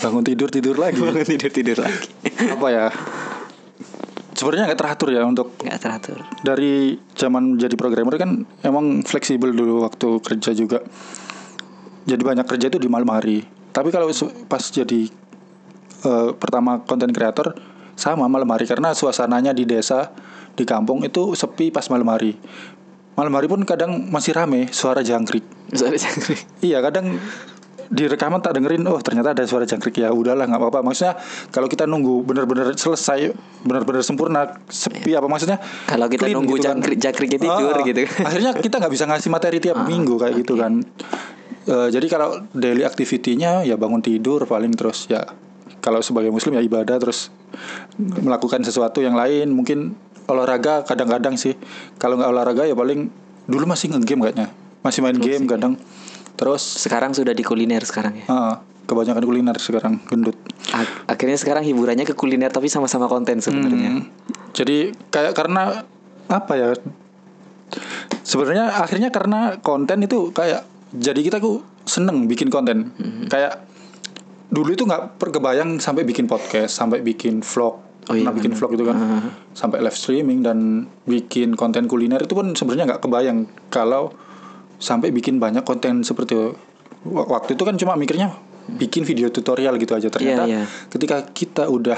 [0.00, 0.96] Bangun tidur tidur lagi.
[1.30, 2.08] tidur tidur lagi.
[2.56, 2.86] Apa ya?
[4.32, 6.16] Sebenarnya nggak teratur ya untuk nggak teratur.
[6.40, 10.80] dari zaman jadi programmer kan emang fleksibel dulu waktu kerja juga.
[12.08, 13.44] Jadi banyak kerja itu di malam hari.
[13.70, 14.08] Tapi kalau
[14.48, 15.12] pas jadi
[16.02, 17.54] eh, pertama konten kreator
[17.94, 18.64] sama malam hari.
[18.64, 20.10] Karena suasananya di desa
[20.52, 22.34] di kampung itu sepi pas malam hari.
[23.14, 25.44] Malam hari pun kadang masih rame suara jangkrik.
[25.70, 26.36] Sorry, sorry.
[26.66, 27.20] Iya kadang
[27.90, 29.98] di rekaman tak dengerin oh ternyata ada suara jangkrik.
[29.98, 30.80] Ya udahlah nggak apa-apa.
[30.80, 31.18] Maksudnya
[31.50, 35.58] kalau kita nunggu bener-bener selesai bener-bener sempurna sepi apa maksudnya?
[35.84, 36.78] Kalau kita clean nunggu gitu kan.
[36.78, 38.00] jangkrik- jangkriknya tidur Ah, gitu.
[38.30, 40.80] akhirnya kita nggak bisa ngasih materi tiap minggu kayak gitu kan.
[41.60, 45.26] Eh, jadi kalau daily activity-nya ya bangun tidur paling terus ya
[45.80, 47.28] kalau sebagai muslim ya ibadah terus
[47.98, 51.56] melakukan sesuatu yang lain mungkin olahraga kadang-kadang sih
[51.96, 53.10] kalau nggak olahraga ya paling
[53.44, 54.48] dulu masih ngegame kayaknya
[54.80, 55.74] masih main game kadang
[56.34, 58.54] terus sekarang sudah di kuliner sekarang ya Ah,
[58.86, 60.34] kebanyakan kuliner sekarang gendut.
[60.70, 64.06] Ak- akhirnya sekarang hiburannya ke kuliner tapi sama-sama konten sebenarnya Hmm.
[64.50, 65.86] Jadi kayak karena
[66.26, 66.74] apa ya?
[68.22, 72.90] Sebenarnya akhirnya karena konten itu kayak jadi kita tuh seneng bikin konten.
[73.26, 73.62] Kayak
[74.50, 77.78] dulu itu nggak perkebayang sampai bikin podcast, sampai bikin vlog.
[78.02, 78.96] Oh iya, Pernah bikin vlog itu kan,
[79.52, 80.58] sampai live streaming dan
[81.04, 84.10] bikin konten kuliner itu pun sebenarnya nggak kebayang kalau
[84.76, 86.48] sampai bikin banyak konten seperti itu.
[87.06, 88.34] Waktu itu kan cuma mikirnya
[88.68, 90.64] bikin video tutorial gitu aja ternyata Iya, iya.
[90.88, 91.96] ketika kita udah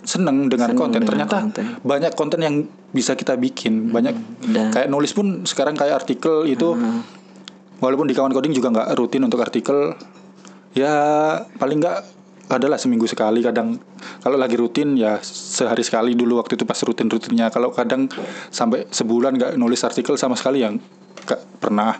[0.00, 1.64] seneng dengan Seneng konten dengan ternyata konten.
[1.80, 2.54] banyak konten yang
[2.90, 4.14] bisa kita bikin banyak
[4.48, 6.74] dan- kayak nulis pun sekarang kayak artikel itu
[7.78, 9.94] walaupun di kawan coding juga nggak rutin untuk artikel
[10.72, 10.94] ya
[11.56, 11.98] paling nggak
[12.52, 13.40] adalah seminggu sekali.
[13.40, 13.80] Kadang
[14.20, 18.12] kalau lagi rutin ya sehari sekali dulu waktu itu pas rutin rutinnya kalau kadang
[18.52, 20.76] sampai sebulan nggak nulis artikel sama sekali yang
[21.24, 21.96] nggak pernah.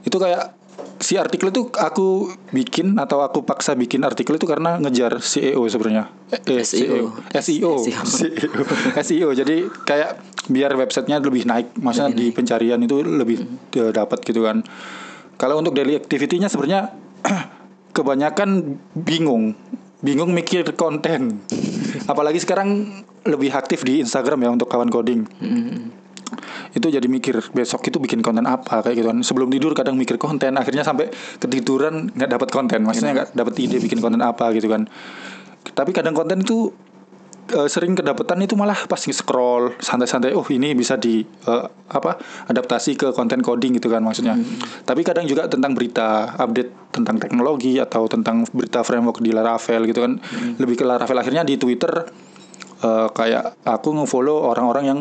[0.00, 0.60] Itu kayak
[1.00, 6.12] si artikel itu aku bikin atau aku paksa bikin artikel itu karena ngejar CEO sebenarnya.
[6.32, 7.16] Eh, eh, SEO.
[7.32, 7.80] SEO SEO.
[8.04, 10.20] SEO SEO jadi kayak
[10.52, 11.76] biar websitenya lebih naik.
[11.80, 13.44] Maksudnya di pencarian itu lebih
[13.76, 14.64] eh, dapat gitu kan.
[15.40, 16.92] Kalau untuk daily activity-nya sebenarnya
[17.90, 19.54] kebanyakan bingung
[20.00, 21.44] bingung mikir konten.
[22.08, 22.88] Apalagi sekarang
[23.24, 25.28] lebih aktif di Instagram ya untuk kawan coding.
[26.72, 28.80] Itu jadi mikir besok itu bikin konten apa?
[28.80, 29.18] Kayak gitu kan.
[29.20, 32.80] Sebelum tidur kadang mikir konten akhirnya sampai ketiduran nggak dapat konten.
[32.88, 34.88] Maksudnya nggak dapat ide bikin konten apa gitu kan.
[35.60, 36.72] Tapi kadang konten itu
[37.50, 42.94] eh, sering kedapatan itu malah pas scroll santai-santai oh ini bisa di eh, apa adaptasi
[42.96, 44.38] ke konten coding gitu kan maksudnya.
[44.86, 50.00] Tapi kadang juga tentang berita update tentang teknologi atau tentang berita framework di Laravel gitu
[50.02, 50.18] kan.
[50.58, 51.92] Lebih ke Laravel akhirnya di Twitter
[52.82, 55.00] eh, kayak aku ngefollow orang-orang yang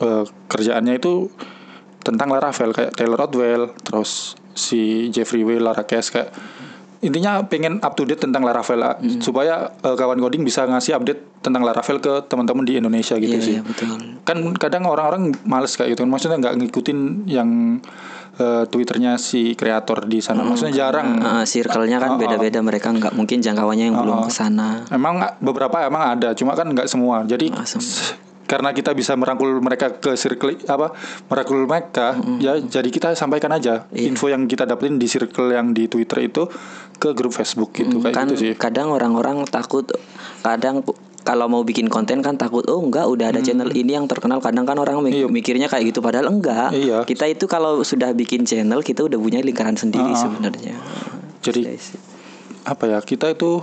[0.00, 1.28] eh, kerjaannya itu
[2.00, 5.60] tentang Laravel kayak Taylor Otwell terus si Jeffrey W.
[5.60, 6.32] Larakes kayak
[7.00, 9.18] intinya pengen up to date tentang Laravel ah, Hmm.
[9.18, 13.40] supaya eh, kawan coding bisa ngasih update tentang Laravel ke teman-teman di Indonesia gitu Iya,
[13.40, 13.54] sih.
[13.56, 13.88] iya, betul.
[14.22, 16.04] Kan kadang orang-orang males kayak gitu.
[16.04, 17.80] Maksudnya nggak ngikutin yang
[18.36, 20.40] eh, Twitternya si kreator di sana.
[20.40, 21.16] Maksudnya jarang.
[21.16, 24.84] Nah, circle-nya kan beda-beda mereka nggak mungkin jangkauannya yang belum ke sana.
[24.88, 27.24] Emang beberapa emang ada, cuma kan nggak semua.
[27.24, 27.52] Jadi
[28.50, 30.90] karena kita bisa merangkul mereka ke circle apa
[31.24, 34.10] merangkul mereka ya jadi kita sampaikan aja Iya.
[34.10, 36.50] info yang kita dapetin di circle yang di Twitter itu
[36.92, 38.52] ke grup Facebook gitu kayak kan gitu sih.
[38.56, 39.86] kadang orang-orang takut
[40.40, 40.82] kadang
[41.20, 44.64] kalau mau bikin konten kan takut oh enggak udah ada channel ini yang terkenal kadang
[44.64, 45.20] kan orang mi- Hmm.
[45.20, 45.26] Iya.
[45.30, 47.04] mikirnya kayak gitu padahal enggak Iya.
[47.04, 50.18] kita itu kalau sudah bikin channel kita udah punya lingkaran sendiri Ah.
[50.18, 50.74] sebenarnya
[51.38, 51.64] Jadi
[52.62, 53.62] apa ya kita itu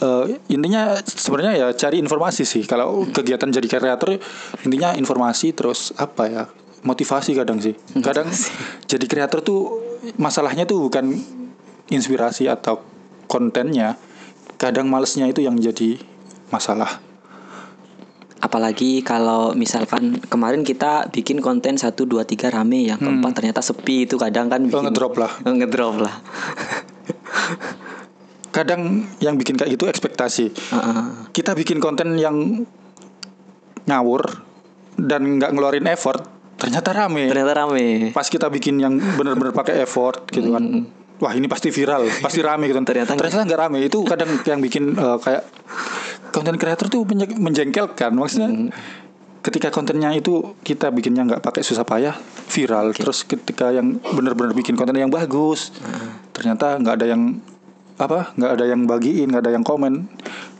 [0.00, 2.64] eh, intinya sebenarnya ya cari informasi sih.
[2.64, 4.16] Kalau kegiatan jadi kreator
[4.64, 6.42] intinya informasi terus apa ya
[6.82, 7.76] motivasi kadang sih.
[8.00, 8.28] Kadang
[8.88, 9.60] jadi kreator tuh
[10.16, 11.12] masalahnya tuh bukan
[11.92, 12.80] inspirasi atau
[13.28, 14.00] kontennya
[14.56, 16.00] kadang malesnya itu yang jadi
[16.48, 17.00] masalah.
[18.40, 24.08] Apalagi kalau misalkan kemarin kita bikin konten 1 2 3 rame yang keempat ternyata sepi
[24.08, 24.72] itu kadang kan Hmm.
[24.72, 25.32] Oh, bikin ngedrop lah.
[25.44, 26.14] Oh, ngedrop lah
[28.50, 30.46] kadang yang bikin kayak gitu ekspektasi.
[30.50, 31.02] Heeh.
[31.30, 32.66] kita bikin konten yang
[33.86, 34.22] ngawur
[35.00, 36.22] dan nggak ngeluarin effort
[36.60, 37.32] ternyata rame.
[37.32, 38.12] Ternyata rame.
[38.12, 40.84] Pas kita bikin yang bener-bener pakai effort gitu kan.
[41.20, 43.78] Wah ini pasti viral pasti rame gitu Ternyata ternyata nggak rame.
[43.88, 45.42] Itu kadang yang bikin eh, kayak
[46.30, 47.08] konten kreator tuh
[47.40, 48.12] menjengkelkan.
[48.12, 48.72] Maksudnya
[49.40, 52.16] ketika kontennya itu kita bikinnya nggak pakai susah payah
[52.52, 52.92] viral.
[52.92, 55.72] Terus ketika yang bener-bener bikin konten yang bagus
[56.36, 57.40] ternyata nggak ada yang
[58.00, 60.08] apa nggak ada yang bagiin nggak ada yang komen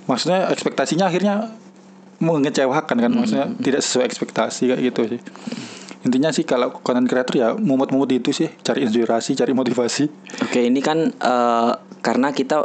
[0.05, 1.48] maksudnya ekspektasinya akhirnya
[2.20, 5.20] mengecewakan kan maksudnya tidak sesuai ekspektasi kayak gitu sih
[6.00, 10.05] intinya sih kalau konten kreator ya mumut-mumut itu sih cari inspirasi cari motivasi
[10.44, 12.64] Oke, ini kan eh, karena kita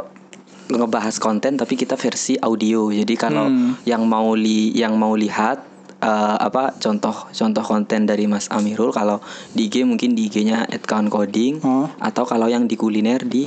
[0.66, 2.90] ngebahas konten tapi kita versi audio.
[2.90, 3.78] Jadi kalau Hmm.
[3.86, 5.62] yang mau li yang mau lihat
[5.96, 9.20] eh, apa contoh contoh konten dari Mas Amirul kalau
[9.52, 11.86] di IG mungkin di IG-nya @kawancoding Oh.
[12.00, 13.46] atau kalau yang di kuliner di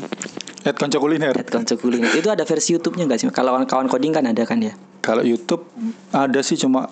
[0.63, 2.11] at konco kuliner @koncokuliner.
[2.11, 3.27] Itu ada versi YouTube-nya nggak sih?
[3.29, 4.73] Kalau kawan coding kan ada kan ya?
[4.99, 5.63] kalau YouTube
[6.11, 6.91] ada sih cuma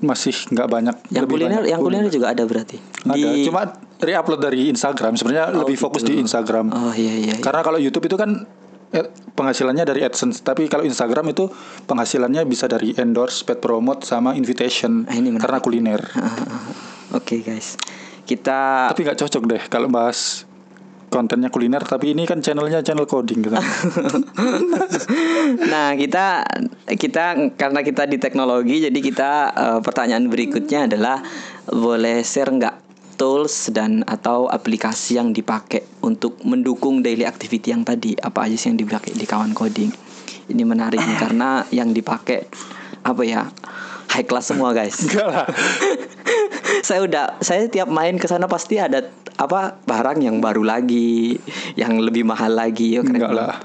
[0.00, 2.76] masih nggak banyak Yang lebih kuliner banyak yang kuliner juga ada berarti.
[3.04, 3.62] ada Di cuma
[4.00, 7.36] re-upload dari Instagram sebenarnya lebih fokus di Instagram Oh iya iya.
[7.36, 7.44] iya.
[7.44, 8.48] Karena kalau YouTube itu kan
[8.90, 11.50] eh, penghasilannya dari AdSense, tapi kalau Instagram itu
[11.84, 15.42] penghasilannya bisa dari endorse, paid promote sama invitation Ah, ini menarik.
[15.44, 16.00] karena kuliner.
[17.12, 17.76] Oke guys.
[18.24, 20.48] Kita Tapi nggak cocok deh kalau bahas
[21.14, 23.54] kontennya kuliner, tapi ini kan channelnya channel coding gitu.
[25.70, 26.42] nah kita
[26.90, 31.22] kita karena kita di teknologi jadi kita eh, pertanyaan berikutnya adalah
[31.70, 32.74] boleh share nggak
[33.14, 38.74] tools dan atau aplikasi yang dipakai untuk mendukung daily activity yang tadi apa aja sih
[38.74, 39.94] yang dipakai di kawan coding
[40.50, 42.44] ini menarik nih karena yang dipakai
[43.06, 43.48] apa ya
[44.10, 45.46] high class semua guys Enggak lah.
[46.86, 51.34] saya udah saya tiap main ke sana pasti ada apa barang yang baru lagi
[51.74, 53.58] yang lebih mahal lagi ya keren Enggak lah.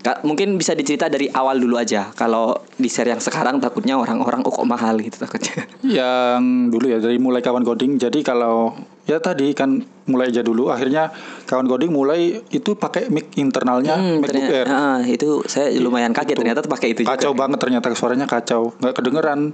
[0.00, 2.08] Ka- mungkin bisa dicerita dari awal dulu aja.
[2.10, 5.68] Kalau di share yang sekarang takutnya orang-orang oh kok mahal gitu takutnya.
[6.00, 8.00] Yang dulu ya dari mulai kawan coding.
[8.00, 8.72] Jadi kalau
[9.04, 10.72] ya tadi kan mulai aja dulu.
[10.72, 11.12] Akhirnya
[11.44, 14.66] kawan coding mulai itu pakai mic internalnya Hmm, MacBook ternyata, Air.
[14.66, 16.40] ah, itu saya lumayan kaget Itu.
[16.40, 17.40] ternyata pakai itu kacau juga.
[17.44, 19.52] banget ternyata suaranya kacau nggak kedengeran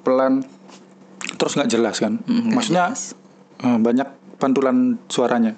[0.00, 0.46] pelan
[1.34, 3.18] terus nggak jelas kan Mm, nggak maksudnya jelas.
[3.58, 4.08] eh, banyak
[4.42, 4.76] pantulan
[5.06, 5.54] suaranya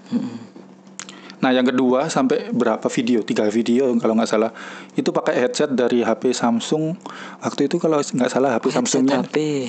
[1.41, 4.53] nah yang kedua sampai berapa video tiga video kalau nggak salah
[4.95, 6.97] itu pakai headset dari HP Samsung
[7.39, 9.69] waktu itu kalau nggak salah HP Samsungnya HP.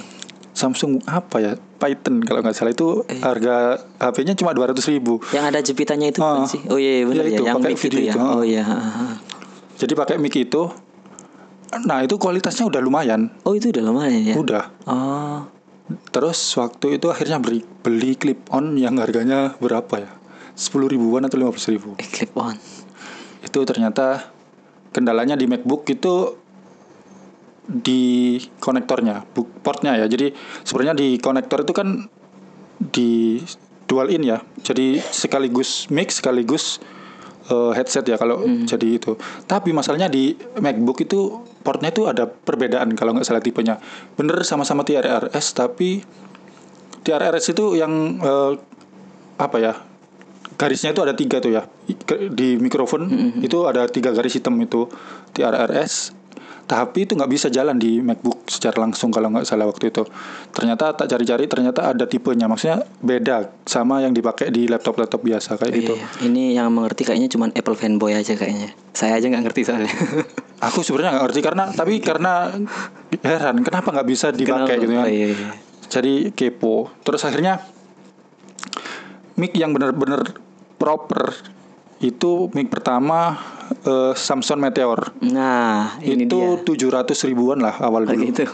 [0.52, 3.20] Samsung apa ya Python kalau nggak salah itu Eh.
[3.20, 6.64] harga HP-nya cuma dua ratus ribu Yang ada jepitannya itu bukan sih?
[6.66, 8.08] Oh iya, iya benar Ya, ya, itu, yang pakai mic itu video ya.
[8.08, 8.32] itu, ah.
[8.32, 8.64] Oh iya.
[9.76, 10.64] jadi pakai mic itu
[11.84, 14.36] nah itu kualitasnya udah lumayan Oh itu udah lumayan ya.
[14.40, 15.44] udah Oh.
[15.86, 20.12] Terus waktu itu akhirnya beli, beli clip on yang harganya berapa ya?
[20.58, 22.58] 10 ribuan atau 15 ribu Eh, clip on.
[23.46, 24.34] Itu ternyata
[24.90, 26.40] kendalanya di MacBook itu
[27.66, 29.26] di konektornya,
[29.62, 30.06] portnya ya.
[30.10, 30.34] Jadi
[30.66, 32.10] sebenarnya di konektor itu kan
[32.80, 33.42] di
[33.86, 34.42] dual in ya.
[34.66, 36.82] Jadi sekaligus mic sekaligus
[37.52, 39.20] eh, headset ya kalau jadi itu.
[39.46, 43.82] Tapi masalahnya di MacBook itu portnya itu ada perbedaan kalau nggak salah tipenya.
[44.14, 46.06] Bener sama-sama TRRS tapi
[47.02, 48.54] TRRS itu yang eh,
[49.42, 49.74] apa ya?
[50.56, 51.68] Garisnya itu ada tiga tuh ya
[52.32, 53.12] di mikrofon
[53.44, 54.88] itu ada tiga garis hitam itu
[55.36, 56.16] TRRS.
[56.66, 60.02] Tapi itu nggak bisa jalan di MacBook secara langsung kalau nggak salah waktu itu.
[60.50, 65.74] Ternyata tak cari-cari ternyata ada tipenya, maksudnya beda sama yang dipakai di laptop-laptop biasa kayak
[65.78, 65.94] gitu.
[65.94, 68.74] Iya, Ini yang mengerti kayaknya cuma Apple fanboy aja kayaknya.
[68.98, 69.94] Saya aja nggak ngerti soalnya.
[70.72, 72.34] Aku sebenarnya nggak ngerti karena tapi karena
[73.22, 74.82] heran kenapa nggak bisa dipakai Kenapa?
[74.82, 75.06] gitu kan.
[75.06, 75.50] Oh, iya, iya.
[75.86, 76.90] Jadi kepo.
[77.06, 77.62] Terus akhirnya
[79.38, 80.34] mic yang benar-benar
[80.82, 81.36] proper
[82.02, 83.38] itu mic pertama
[83.86, 85.14] eh, Samsung Meteor.
[85.30, 87.06] Nah, ini itu dia.
[87.06, 88.26] 700 ribuan lah awal Oh, dulu.
[88.26, 88.46] gitu.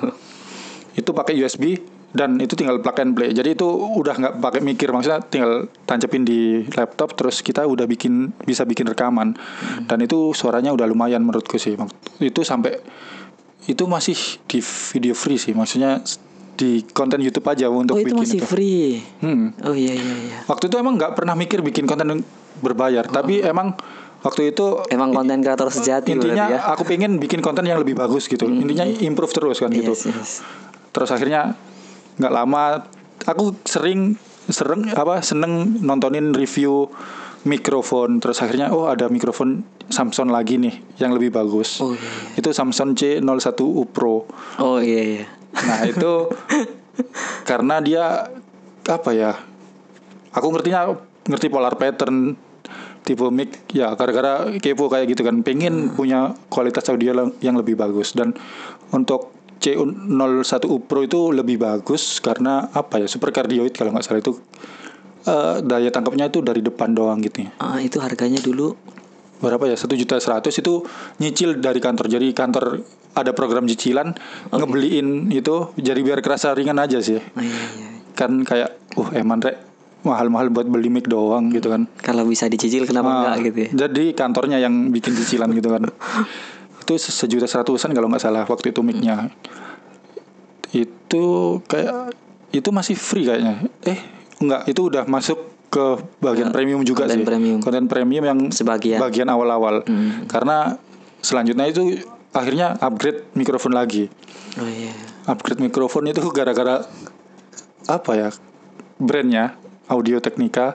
[0.92, 1.80] Itu pakai USB
[2.12, 3.32] dan itu tinggal plug and play.
[3.32, 8.36] Jadi itu udah nggak pakai mikir maksudnya tinggal tancepin di laptop terus kita udah bikin
[8.44, 9.34] bisa bikin rekaman.
[9.34, 9.88] Hmm.
[9.88, 11.80] Dan itu suaranya udah lumayan menurutku sih.
[12.20, 12.76] Itu sampai
[13.64, 15.56] itu masih di video free sih.
[15.56, 16.04] Maksudnya
[16.52, 18.46] di konten YouTube aja untuk Oh, itu bikin masih itu.
[18.46, 19.00] free.
[19.24, 19.56] Hmm.
[19.64, 20.38] Oh iya iya iya.
[20.46, 22.22] Waktu itu emang nggak pernah mikir bikin konten
[22.60, 23.74] berbayar, tapi emang
[24.22, 24.82] waktu itu.
[24.90, 26.60] Emang konten kreator sejati intinya ya.
[26.74, 28.48] Aku pengen bikin konten yang lebih bagus gitu.
[28.48, 29.94] Intinya improve terus kan gitu.
[29.94, 30.32] Yes, yes.
[30.94, 31.58] Terus akhirnya
[32.22, 32.86] nggak lama
[33.26, 34.18] aku sering
[34.50, 36.90] sering apa seneng nontonin review
[37.42, 41.84] mikrofon terus akhirnya oh ada mikrofon Samsung lagi nih yang lebih bagus.
[41.84, 44.24] Oh, iya, Itu Samsung C01 U Pro.
[44.56, 45.26] Oh iya iya.
[45.52, 46.32] Nah itu
[47.50, 48.32] karena dia
[48.88, 49.36] apa ya?
[50.32, 50.96] Aku ngertinya
[51.28, 52.40] ngerti polar pattern
[53.02, 55.42] tipe mic ya gara-gara kepo kayak gitu kan.
[55.42, 58.14] Pengen punya kualitas audio yang lebih bagus.
[58.14, 58.34] Dan
[58.94, 64.22] untuk C01 U Pro itu lebih bagus karena apa ya super cardioid kalau nggak salah
[64.22, 64.34] itu
[65.30, 67.50] eh, daya tangkapnya itu dari depan doang gitu ya.
[67.62, 68.74] Ah, itu harganya dulu
[69.38, 69.78] berapa ya?
[69.78, 70.82] Satu juta seratus itu
[71.22, 72.10] nyicil dari kantor.
[72.10, 72.82] Jadi kantor
[73.14, 74.18] ada program cicilan
[74.50, 77.22] ngebeliin itu jadi biar kerasa ringan aja sih.
[77.22, 77.90] Oh iya iya.
[78.12, 79.71] kan kayak uh eman rek
[80.02, 83.70] mahal-mahal buat beli mic doang gitu kan Kalau bisa dicicil kenapa Ah, enggak gitu ya?
[83.86, 85.86] jadi kantornya yang bikin cicilan gitu kan
[86.82, 89.30] itu se- sejuta seratusan kalau nggak salah waktu itu micnya
[90.72, 91.26] itu
[91.66, 92.16] kayak
[92.52, 94.00] itu masih free kayaknya eh
[94.40, 95.38] enggak itu udah masuk
[95.68, 95.86] ke
[96.18, 97.60] bagian premium juga konten sih premium.
[97.60, 99.00] konten premium yang Sebagian.
[99.00, 100.28] bagian awal-awal Hmm.
[100.28, 100.76] karena
[101.22, 104.10] selanjutnya itu akhirnya upgrade mikrofon lagi
[104.54, 104.92] Oh iya.
[105.26, 106.84] upgrade mikrofon itu gara-gara
[107.86, 108.30] apa ya
[108.98, 109.56] brandnya
[109.92, 110.74] Audio Technica.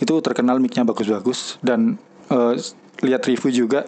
[0.00, 2.00] Itu terkenal micnya bagus-bagus dan
[2.32, 2.56] eh,
[3.04, 3.86] lihat review juga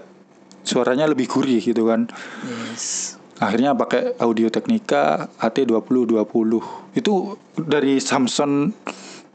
[0.66, 2.10] suaranya lebih gurih gitu kan.
[2.44, 3.16] Yes.
[3.36, 6.24] akhirnya pakai Audio Technica AT2020
[6.96, 7.12] itu
[7.60, 8.72] dari Samsung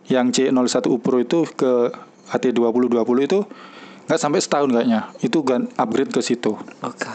[0.09, 1.93] yang C01 U Pro itu ke
[2.33, 3.39] AT2020 itu
[4.09, 5.13] nggak sampai setahun kayaknya.
[5.21, 6.57] Itu gan upgrade ke situ.
[6.83, 7.07] Oke.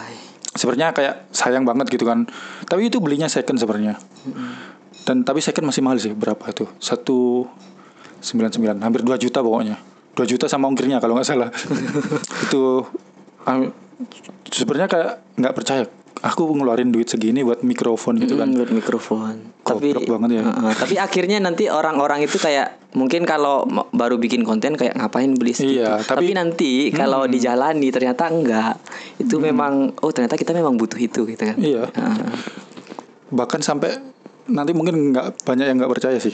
[0.57, 2.25] sebenarnya kayak sayang banget gitu kan.
[2.65, 4.01] Tapi itu belinya second sebenarnya.
[5.05, 6.65] Dan tapi second masih mahal sih berapa itu?
[6.81, 7.45] Satu
[8.27, 9.75] sembilan sembilan hampir 2 juta pokoknya
[10.13, 11.47] 2 juta sama ongkirnya kalau nggak salah
[12.45, 12.83] itu
[13.43, 13.63] ah,
[14.47, 15.83] sebenarnya kayak nggak percaya
[16.17, 19.35] aku ngeluarin duit segini buat mikrofon gitu kan Mm, buat mikrofon.
[19.61, 20.43] tapi banget ya.
[20.47, 25.53] Heeh, tapi akhirnya nanti orang-orang itu kayak mungkin kalau baru bikin konten kayak ngapain beli
[25.53, 25.83] segitu.
[25.83, 28.81] Iya, tapi, tapi- nanti kalau dijalani ternyata enggak.
[29.19, 31.53] Itu memang oh ternyata kita memang butuh itu gitu kan.
[31.59, 31.85] Iya.
[31.85, 32.33] Heeh.
[33.27, 33.91] bahkan sampai
[34.47, 36.33] nanti mungkin nggak banyak yang nggak percaya sih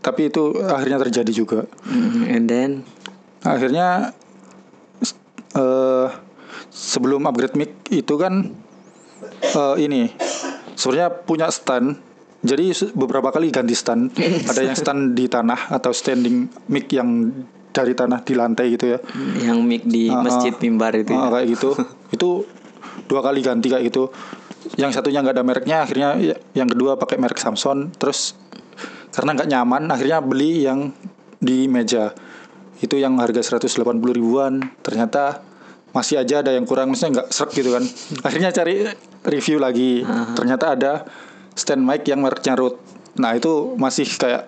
[0.00, 1.60] tapi itu akhirnya terjadi juga.
[1.84, 2.70] Mm, and then?
[3.40, 4.12] Akhirnya
[5.50, 6.08] eh
[6.70, 8.54] sebelum upgrade mic itu kan
[9.42, 10.08] eh ini
[10.74, 12.00] sebenarnya punya stand.
[12.40, 14.16] Jadi beberapa kali ganti stand.
[14.50, 17.28] Ada yang stand di tanah atau standing mic yang
[17.70, 18.98] dari tanah di lantai gitu ya.
[19.38, 21.12] Yang mic di Ah, masjid mimbar itu.
[21.12, 21.30] Ah, ya.
[21.30, 21.70] kayak gitu.
[22.16, 22.28] Itu
[23.06, 24.08] dua kali ganti kayak gitu.
[24.74, 27.92] Yang satunya nggak ada mereknya akhirnya ya- yang kedua pakai merek Samsung.
[27.94, 28.34] Terus
[29.10, 30.94] karena nggak nyaman akhirnya beli yang
[31.42, 32.14] di meja.
[32.80, 34.62] Itu yang harga 180 ribuan.
[34.80, 35.42] Ternyata
[35.90, 37.84] masih aja ada yang kurang maksudnya nggak serak gitu kan.
[38.22, 38.86] Akhirnya cari
[39.26, 40.06] review lagi.
[40.38, 40.92] Ternyata ada
[41.58, 42.78] stand mic yang mereknya Rode
[43.18, 44.46] nah itu masih kayak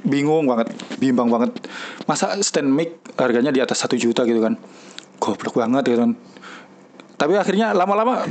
[0.00, 1.52] bingung banget bimbang banget.
[2.08, 4.56] Masa stand mic harganya di atas satu juta gitu kan?
[5.20, 6.12] Goblok banget gitu kan.
[7.18, 8.24] Tapi akhirnya lama-lama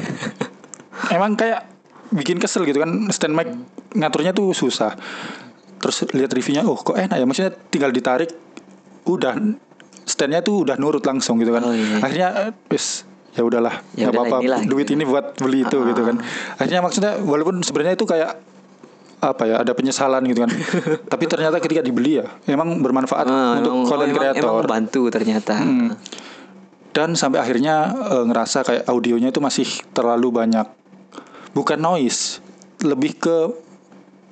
[1.15, 1.69] emang kayak
[2.09, 2.89] bikin kesel gitu kan.
[3.13, 3.53] Stand mic
[3.93, 4.97] ngaturnya tuh susah
[5.77, 8.33] terus lihat reviewnya oh kok enak ya maksudnya tinggal ditarik
[9.03, 9.33] udah
[10.03, 11.99] standnya tuh udah nurut langsung gitu kan Oh, iya.
[11.99, 14.93] akhirnya eh, wis ya udahlah Ya nggak apa-apa inilah, duit gitu.
[14.93, 16.15] ini buat beli itu gitu kan
[16.55, 18.31] akhirnya maksudnya walaupun sebenarnya itu kayak
[19.19, 20.51] apa ya ada penyesalan gitu kan
[21.11, 25.01] tapi ternyata ketika dibeli ya emang bermanfaat Ah, untuk emang- content emang- creator Emang bantu
[25.07, 25.55] ternyata.
[25.55, 25.89] Hmm.
[26.89, 27.75] dan sampai akhirnya
[28.09, 30.65] eh, ngerasa kayak audionya itu masih terlalu banyak
[31.51, 32.41] bukan noise
[32.79, 33.37] lebih ke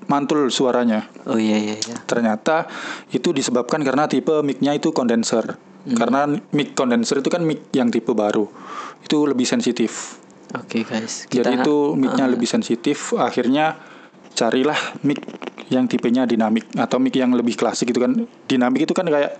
[0.06, 1.98] mantul suaranya Oh iya iya iya.
[2.06, 2.70] ternyata
[3.10, 8.10] itu disebabkan karena tipe mic-nya itu kondenser karena mic kondenser itu kan mic yang tipe
[8.13, 8.50] baru
[9.06, 10.22] itu lebih sensitif
[10.56, 11.28] Oke guys.
[11.28, 13.12] Jadi itu mic-nya uh, lebih sensitif.
[13.18, 13.76] Akhirnya
[14.36, 15.20] carilah mic
[15.74, 18.30] yang tipenya dinamik atau mic yang lebih klasik gitu kan.
[18.48, 19.36] Dinamik itu kan kayak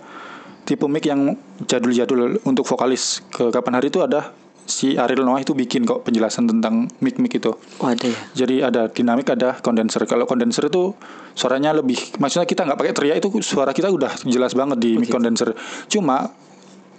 [0.68, 3.24] tipe mic yang jadul-jadul untuk vokalis.
[3.32, 4.34] Ke kapan hari itu ada
[4.66, 7.54] si Ariel Noah itu bikin kok penjelasan tentang mic-mic itu.
[7.78, 8.18] Oh ada ya.
[8.34, 10.02] Jadi ada dinamik, ada kondenser.
[10.04, 10.92] Kalau kondenser itu
[11.32, 15.08] suaranya lebih, maksudnya kita nggak pakai teriak itu suara kita udah jelas banget di mic
[15.08, 15.54] kondenser.
[15.86, 16.34] Cuma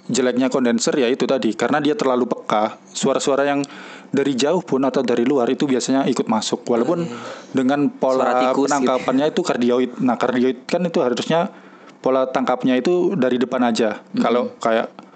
[0.08, 2.80] jeleknya kondenser ya itu tadi karena dia terlalu peka.
[2.95, 3.60] Suara-suara yang
[4.08, 6.63] dari jauh pun atau dari luar itu biasanya ikut masuk.
[6.63, 7.03] Walaupun
[7.51, 9.91] dengan Suara pola tikus penangkapannya itu kardioid.
[9.99, 11.51] Nah kardioid kan itu harusnya
[11.99, 13.99] pola tangkapnya itu dari depan aja.
[14.15, 15.06] Kalau kayak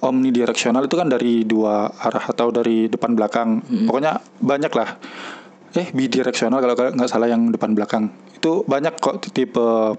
[0.00, 3.60] omnidireksional itu kan dari dua arah atau dari depan belakang.
[3.86, 4.96] Pokoknya banyak lah.
[5.70, 8.10] Eh bidireksional kalau nggak salah yang depan belakang.
[8.34, 9.94] Itu banyak kok tipe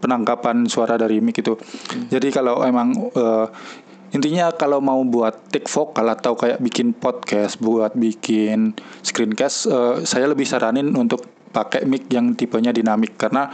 [0.00, 1.58] penangkapan suara dari mic itu.
[2.08, 3.46] Jadi kalau emang eh,
[4.16, 8.72] intinya kalau mau buat take vokal atau kayak bikin podcast, buat bikin
[9.04, 13.50] screencast, eh, saya lebih saranin untuk pakai mic yang tipenya dinamik karena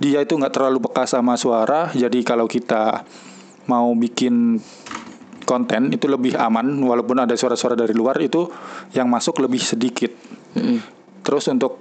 [0.00, 1.92] dia itu nggak terlalu peka sama suara.
[1.92, 3.04] Jadi kalau kita
[3.70, 4.58] mau bikin
[5.46, 8.50] konten itu lebih aman walaupun ada suara-suara dari luar itu
[8.92, 10.10] yang masuk lebih sedikit.
[11.22, 11.78] Terus untuk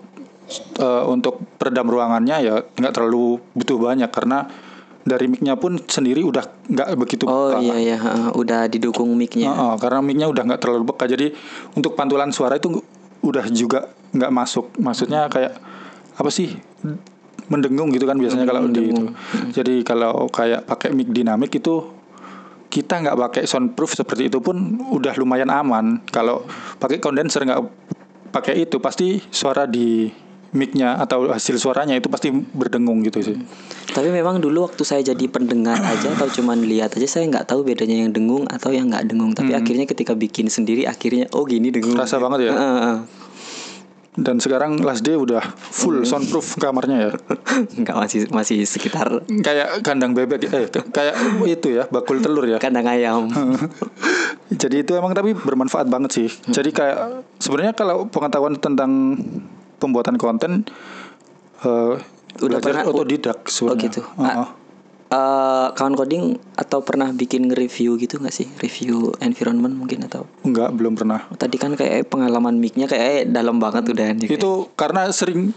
[0.78, 4.46] eh, untuk peredam ruangannya ya nggak terlalu butuh banyak karena
[5.02, 7.62] dari mic-nya pun sendiri udah nggak begitu Oh peka.
[7.62, 7.98] iya iya.
[7.98, 9.50] ha, Udah didukung mic-nya.
[9.50, 11.30] Heeh, karena mic-nya udah nggak terlalu peka jadi
[11.74, 12.74] untuk pantulan suara itu
[13.22, 15.58] udah juga nggak masuk maksudnya kayak
[16.16, 16.54] apa sih
[17.46, 19.04] mendengung gitu kan biasanya kalau di itu
[19.54, 21.95] jadi kalau kayak pakai mic dinamik itu
[22.76, 24.60] kita nggak pakai soundproof seperti itu pun
[24.92, 26.44] udah lumayan aman kalau
[26.76, 27.64] pakai kondenser nggak
[28.36, 30.12] pakai itu pasti suara di
[30.52, 33.36] mic-nya atau hasil suaranya itu pasti berdengung gitu sih
[33.92, 37.64] Tapi memang dulu waktu saya jadi pendengar aja atau cuman lihat aja saya nggak tahu
[37.64, 39.32] bedanya yang dengung atau yang nggak dengung.
[39.32, 41.96] Tapi akhirnya ketika bikin sendiri akhirnya oh gini dengung.
[41.96, 42.54] Kerasa banget ya?
[42.60, 42.98] Heeh, heeh.
[44.16, 47.12] Dan sekarang Last Day udah full soundproof kamarnya ya
[47.82, 52.86] Nggak masih masih sekitar kayak kandang bebek eh kayak itu ya bakul telur ya kandang
[52.86, 53.28] ayam.
[54.62, 56.98] jadi itu emang tapi bermanfaat banget sih jadi kayak
[57.38, 59.20] sebenarnya kalau pengetahuan tentang
[59.78, 60.64] pembuatan konten
[61.62, 61.96] eh
[62.36, 64.02] Udah belajar pernah- otodidak sebenarnya gitu.
[64.18, 64.48] Heeh.
[65.16, 68.48] Eh, kawan coding atau pernah bikin nge-review gitu nggak sih?
[68.60, 70.28] Review environment mungkin atau?
[70.44, 71.24] Enggak belum pernah.
[71.40, 74.28] Tadi kan kayak pengalaman mic-nya kayak dalam banget udah nih.
[74.28, 75.56] itu karena sering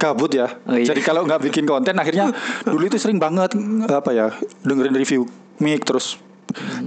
[0.00, 0.48] kabut ya.
[0.64, 0.88] Oh, iya.
[0.88, 2.32] jadi kalau nggak bikin konten akhirnya
[2.72, 3.52] dulu itu sering banget
[3.84, 4.32] apa ya
[4.64, 5.28] dengerin review
[5.60, 6.16] mic terus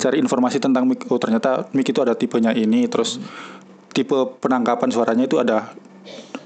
[0.02, 1.06] cari informasi tentang mic.
[1.14, 3.22] Oh ternyata mic itu ada tipenya ini terus
[3.94, 5.78] tipe penangkapan suaranya itu ada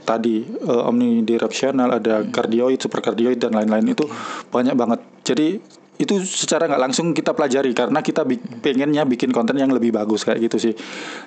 [0.03, 4.05] tadi eh, omnidirectional ada cardioid supercardioid dan lain-lain itu
[4.51, 4.99] banyak banget.
[5.23, 5.47] Jadi
[5.93, 10.25] itu secara nggak langsung kita pelajari karena kita bi- pengennya bikin konten yang lebih bagus
[10.25, 10.73] kayak gitu sih.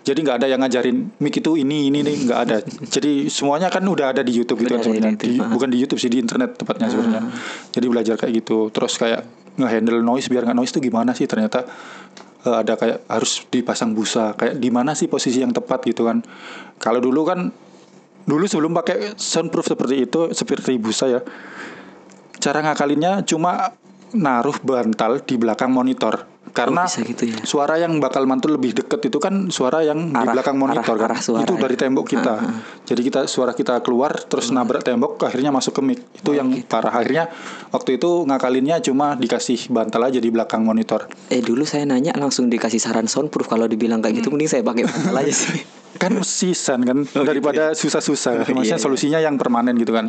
[0.02, 2.56] Jadi nggak ada yang ngajarin mic itu ini ini nih nggak ada.
[2.94, 5.16] Jadi semuanya kan udah ada di YouTube gitu kan sebenarnya.
[5.16, 5.48] Di- ah.
[5.48, 7.22] bukan di YouTube sih di internet tepatnya sebenarnya.
[7.70, 8.74] Jadi belajar kayak gitu.
[8.74, 9.22] Terus kayak
[9.56, 11.30] ngehandle noise biar nggak noise itu gimana sih?
[11.30, 11.62] Ternyata
[12.42, 14.34] eh, ada kayak harus dipasang busa.
[14.34, 16.26] Kayak di mana sih posisi yang tepat gitu kan.
[16.82, 17.54] Kalau dulu kan
[18.26, 21.20] dulu sebelum pakai soundproof seperti itu seperti busa ya
[22.36, 23.72] cara ngakalinnya cuma
[24.08, 26.26] naruh bantal di belakang monitor.
[26.48, 27.36] Karena Oh, bisa gitu ya.
[27.44, 30.96] suara yang bakal mantul lebih deket itu kan suara yang di Arah- belakang monitor arah-
[30.96, 31.08] kan.
[31.12, 31.80] arah suara itu dari ya.
[31.84, 32.34] tembok kita.
[32.82, 36.00] Jadi kita suara kita keluar terus nabrak tembok akhirnya masuk ke mic.
[36.14, 36.96] Itu yang parah.
[36.96, 37.28] Akhirnya
[37.68, 41.12] waktu itu ngakalinnya cuma dikasih bantal aja di belakang monitor.
[41.28, 43.44] Eh dulu saya nanya langsung dikasih saran soundproof.
[43.46, 45.60] Kalau dibilang kayak gitu mending saya pakai bantal aja sih.
[45.96, 48.44] kan season kan daripada susah-susah.
[48.44, 48.78] Maksudnya Iya.
[48.78, 50.06] solusinya yang permanen gitu kan.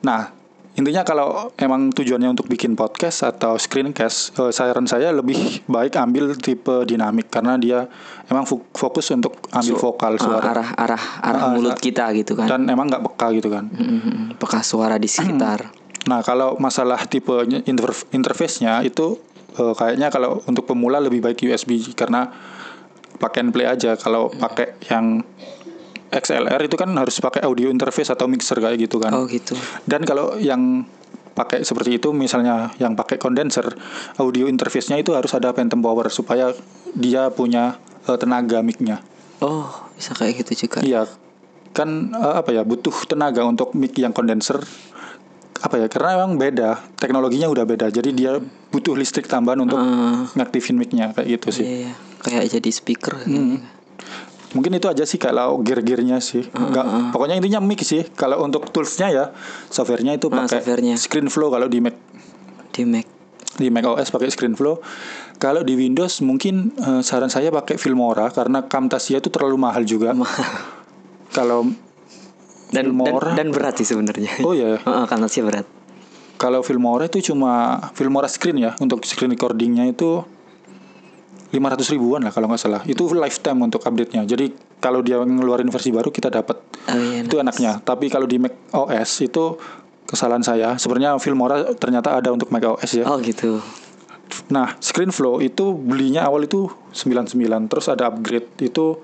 [0.00, 0.30] Nah
[0.72, 5.34] intinya kalau emang tujuannya untuk bikin podcast atau screencast eh, saran saya lebih
[5.66, 7.90] baik ambil tipe dinamik karena dia
[8.26, 10.46] emang fo- fokus untuk ambil vokal Ah, suara.
[10.48, 12.46] arah arah arah Ah, mulut kita gitu kan.
[12.46, 13.66] dan emang nggak peka gitu kan.
[13.66, 15.66] Mm-mm, Peka suara di sekitar.
[16.08, 19.18] Nah, kalau masalah tipe inter- interface-nya itu
[19.54, 22.32] eh, kayaknya kalau untuk pemula lebih baik USB karena
[23.18, 23.94] pakai and play aja.
[23.94, 25.22] Kalau pakai yang
[26.08, 29.12] XLR itu kan harus pakai audio interface atau mixer kayak gitu kan.
[29.12, 29.52] Oh gitu.
[29.84, 30.88] Dan kalau yang
[31.36, 33.76] pakai seperti itu misalnya yang pakai kondenser,
[34.16, 36.50] audio interface-nya itu harus ada phantom power supaya
[36.96, 37.76] dia punya
[38.08, 39.04] eh, tenaga mic-nya.
[39.38, 40.80] Oh bisa kayak gitu juga.
[40.80, 41.04] Iya,
[41.76, 44.64] kan eh, apa ya butuh tenaga untuk mic yang kondenser
[45.58, 48.32] apa ya karena emang beda teknologinya udah beda jadi dia
[48.70, 50.30] butuh listrik tambahan untuk Ah.
[50.38, 51.92] ngaktifin micnya kayak gitu sih Iya, iya.
[52.20, 53.14] Kayak jadi speaker.
[53.20, 53.62] Hmm.
[54.48, 59.08] mungkin itu aja sih kalau gear-gearnya sih Nggak- pokoknya intinya mic sih kalau untuk toolsnya
[59.08, 59.24] ya
[59.66, 60.96] softwarenya itu Ah, pakai softwarenya.
[60.96, 61.92] ScreenFlow kalau di Mac
[62.70, 63.04] Di Mac.
[63.54, 64.80] di Mac OS pakai ScreenFlow
[65.36, 70.16] Kalau di Windows mungkin eh, saran saya pakai Filmora karena Camtasia itu terlalu mahal juga.
[71.30, 71.68] Kalau
[72.68, 73.30] Dan, dan Filmora.
[73.32, 74.32] dan berat sih sebenarnya.
[74.42, 75.64] oh ya, Heeh, karena sih berat.
[76.36, 80.22] kalau Filmora itu cuma Filmora screen ya untuk screen recordingnya itu
[81.48, 82.80] 500 ribuan lah kalau nggak salah.
[82.84, 84.28] Itu lifetime untuk update-nya.
[84.28, 87.84] Jadi kalau dia ngeluarin versi baru kita dapat Oh, iya, itu enaknya.
[87.84, 89.60] Tapi kalau di Mac OS itu
[90.08, 90.80] kesalahan saya.
[90.80, 93.04] Sebenarnya Filmora ternyata ada untuk Mac OS ya.
[93.04, 93.60] Oh gitu.
[94.48, 98.96] Nah, ScreenFlow itu belinya awal itu 99, terus ada upgrade itu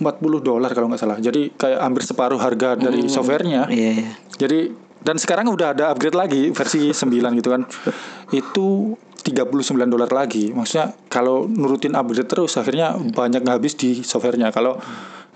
[0.00, 1.16] 40 dolar kalau nggak salah.
[1.20, 3.72] Jadi kayak hampir separuh harga dari softwarenya.
[3.72, 4.12] Iya, iya.
[4.36, 4.72] Jadi
[5.04, 7.62] dan sekarang udah ada upgrade lagi versi 9 gitu kan.
[8.32, 10.52] Itu 39 dolar lagi.
[10.52, 14.52] Maksudnya kalau nurutin upgrade terus akhirnya banyak nggak habis di softwarenya.
[14.52, 14.76] Kalau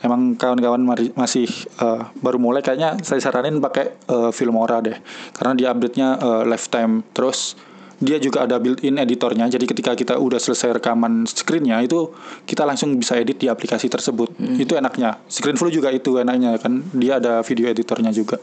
[0.05, 0.85] emang kawan-kawan
[1.17, 1.49] masih
[1.81, 4.95] eh, baru mulai kayaknya saya saranin pakai eh, Filmora deh.
[5.33, 7.01] Karena dia update-nya eh, lifetime.
[7.17, 7.57] Terus
[7.99, 9.49] dia juga ada built-in editornya.
[9.51, 12.15] Jadi ketika kita udah selesai rekaman screennya itu
[12.47, 14.39] kita langsung bisa edit di aplikasi tersebut.
[14.61, 15.19] Itu enaknya.
[15.27, 16.85] ScreenFlow juga itu enaknya kan.
[16.95, 18.39] Dia ada video editornya juga.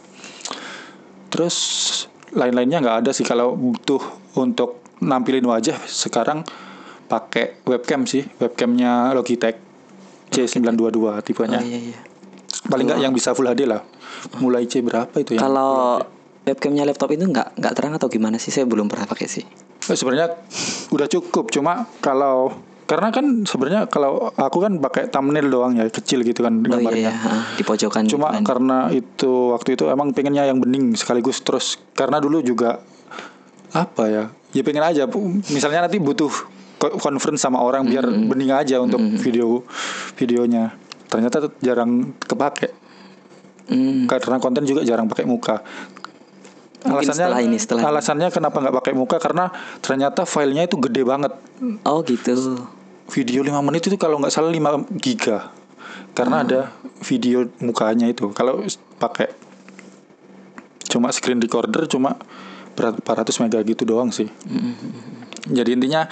[1.32, 1.56] Terus
[2.36, 4.02] lain-lainnya nggak ada sih kalau butuh
[4.36, 6.46] untuk nampilin wajah sekarang
[7.06, 9.58] pakai webcam sih webcamnya Logitech
[10.32, 12.00] C922 tipenya Oh iya iya.
[12.66, 13.82] paling nggak yang bisa Full HD lah
[14.42, 16.02] mulai C berapa itu ya Kalau
[16.46, 18.54] webcamnya laptop itu nggak nggak terang atau gimana sih?
[18.54, 19.46] Saya belum pernah pakai sih.
[19.86, 20.34] Eh, sebenarnya
[20.94, 22.54] udah cukup cuma kalau
[22.86, 26.70] karena kan sebenarnya kalau aku kan pakai thumbnail doang ya kecil gitu kan Oh iya,
[26.78, 27.14] gambarnya iya.
[27.18, 28.06] ha, di pojokan.
[28.06, 28.44] Cuma gitu kan.
[28.46, 32.82] karena itu waktu itu emang pengennya yang bening sekaligus terus karena dulu juga
[33.74, 34.26] apa ya?
[34.56, 35.04] Ya pengen aja
[35.52, 36.32] misalnya nanti butuh
[36.80, 39.68] conference sama orang biar bening aja untuk video
[40.16, 40.72] videonya.
[41.12, 42.86] Ternyata jarang kepake
[43.66, 45.66] Hmm, karena konten juga jarang pakai muka.
[46.86, 47.92] Mungkin setelah ini, setelah ini.
[47.98, 49.50] alasannya kenapa nggak pakai muka karena
[49.82, 51.34] ternyata filenya itu gede banget.
[51.82, 52.62] oh gitu.
[53.10, 55.50] Video 5 menit itu kalau nggak salah 5 giga.
[56.14, 56.70] Karena ada
[57.02, 58.30] video mukanya itu.
[58.38, 58.62] Kalau
[59.02, 59.34] pakai
[60.86, 62.22] cuma screen recorder cuma
[62.76, 64.28] berapa ratus mega gitu doang sih.
[65.46, 66.06] Jadi intinya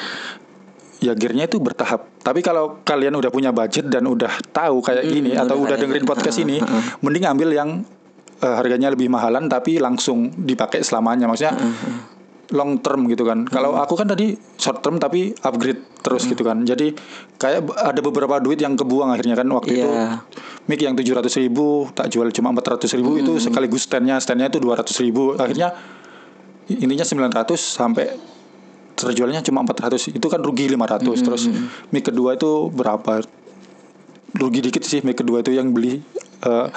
[0.98, 2.08] ya gearnya itu bertahap.
[2.24, 6.40] Tapi kalau kalian udah punya budget dan udah tahu kayak gini atau udah dengerin podcast
[6.40, 6.64] ini,
[7.04, 7.70] mending ambil yang
[8.40, 11.28] eh, harganya lebih mahalan tapi langsung dipakai selamanya.
[11.28, 11.54] Maksudnya
[12.54, 13.50] long term gitu kan.
[13.50, 16.62] Kalau aku kan tadi short term tapi upgrade terus gitu kan.
[16.62, 16.94] Jadi
[17.36, 20.22] kayak ada beberapa duit yang kebuang akhirnya kan waktu itu Iya.
[20.70, 24.86] mic yang 700 ribu tak jual cuma 400 ribu itu sekaligus standnya standnya itu 200
[25.04, 25.76] ribu akhirnya
[26.70, 28.06] intinya 900 sampai
[28.94, 31.50] terjualnya cuma 400 itu kan rugi 500 terus
[31.90, 33.26] mic kedua itu berapa?
[34.34, 36.00] Rugi dikit sih mic kedua itu yang beli
[36.42, 36.68] eh,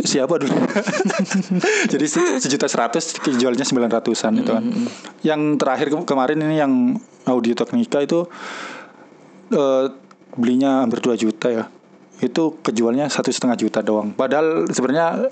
[0.00, 0.52] siapa dulu?
[1.92, 4.64] Jadi se- sejuta seratus jualnya sembilan ratusan itu kan.
[5.20, 6.72] Yang terakhir ke- kemarin ini yang
[7.24, 8.24] audio teknika itu
[9.52, 9.84] eh,
[10.32, 11.64] belinya hampir 2 juta ya.
[12.18, 14.12] Itu kejualnya satu setengah juta doang.
[14.12, 15.28] Padahal sebenarnya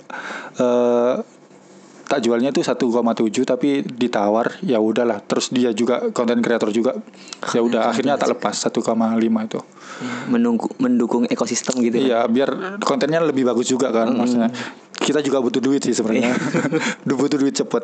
[0.57, 1.15] eh,
[2.11, 2.91] tak jualnya itu 1,7
[3.47, 5.23] tapi ditawar ya udahlah.
[5.23, 6.99] Terus dia juga konten kreator juga
[7.55, 8.83] ya udah akhirnya tak lepas 1,5
[9.47, 9.61] itu
[10.27, 11.97] Menunggu mendukung ekosistem gitu.
[11.97, 12.07] kan.
[12.07, 14.51] Iya, biar kontennya lebih bagus juga kan maksudnya.
[15.01, 16.37] Kita juga butuh duit sih sebenarnya.
[17.09, 17.83] butuh duit cepet.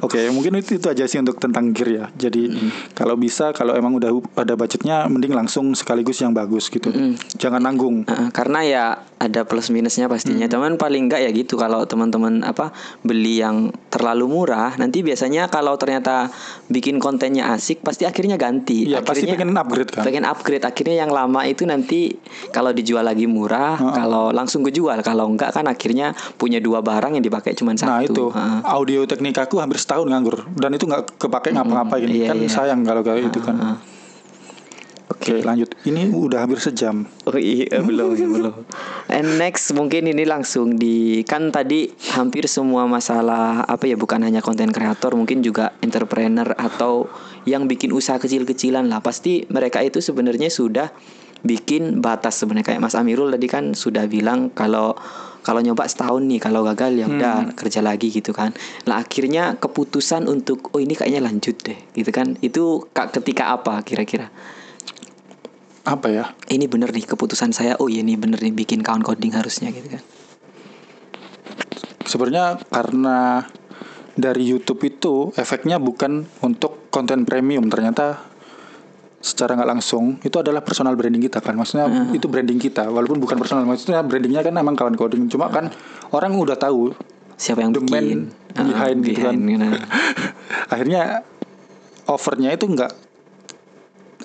[0.00, 2.04] Oke, mungkin itu itu aja sih untuk tentang gear ya.
[2.10, 2.56] Jadi
[2.92, 6.88] kalau bisa kalau emang udah ada budgetnya mending langsung sekaligus yang bagus gitu.
[7.36, 8.08] Jangan nanggung.
[8.08, 8.84] Heeh, karena ya
[9.16, 10.48] ada plus minusnya pastinya.
[10.48, 15.76] Teman paling enggak ya gitu kalau teman-teman apa beli yang terlalu murah, nanti biasanya kalau
[15.76, 16.32] ternyata
[16.68, 18.88] bikin kontennya asik pasti akhirnya ganti.
[18.88, 20.02] Iya, pasti Akhirnya- pengen upgrade kan.
[20.04, 22.16] pengen upgrade akhirnya yang lama itu nanti
[22.50, 27.24] kalau dijual lagi murah kalau langsung kejual kalau enggak kan akhirnya punya dua barang yang
[27.24, 27.92] dipakai cuma satu.
[27.92, 28.24] Nah itu.
[28.32, 28.58] Heeh.
[28.64, 30.48] audio teknik aku hampir setahun nganggur.
[30.56, 32.08] Dan itu nggak kepake ngapa-ngapain.
[32.08, 32.48] Iya, kan iya.
[32.48, 33.78] sayang kalau kayak itu kan.
[35.16, 37.08] Oke lanjut ini udah hampir sejam.
[37.24, 38.54] Oh iya belum belum.
[39.08, 44.44] And next mungkin ini langsung di kan tadi hampir semua masalah apa ya bukan hanya
[44.44, 47.08] konten kreator mungkin juga entrepreneur atau
[47.48, 50.92] yang bikin usaha kecil-kecilan lah pasti mereka itu sebenarnya sudah
[51.46, 54.98] bikin batas sebenarnya kayak Mas Amirul tadi kan sudah bilang kalau
[55.46, 58.50] kalau nyoba setahun nih kalau gagal ya udah kerja lagi gitu kan.
[58.82, 62.34] Lah akhirnya keputusan untuk oh ini kayaknya lanjut deh gitu kan.
[62.42, 64.26] Itu kak ketika apa kira-kira?
[65.86, 66.24] Apa ya?
[66.50, 69.98] ini bener nih keputusan saya oh iya ini bener nih bikin kawan coding harusnya gitu
[69.98, 70.02] kan
[72.06, 73.42] Sebenarnya karena
[74.16, 78.24] dari YouTube itu efeknya bukan untuk konten premium ternyata
[79.20, 83.36] secara nggak langsung itu adalah personal branding kita kan maksudnya itu branding kita walaupun bukan
[83.36, 85.74] personal maksudnya brandingnya kan emang kawan coding cuma kan
[86.14, 86.94] orang udah tahu
[87.34, 88.20] siapa yang The man bikin
[88.54, 89.34] behind gitu kan.
[89.36, 89.82] behind, nah.
[90.72, 91.02] akhirnya
[92.06, 92.92] offernya itu nggak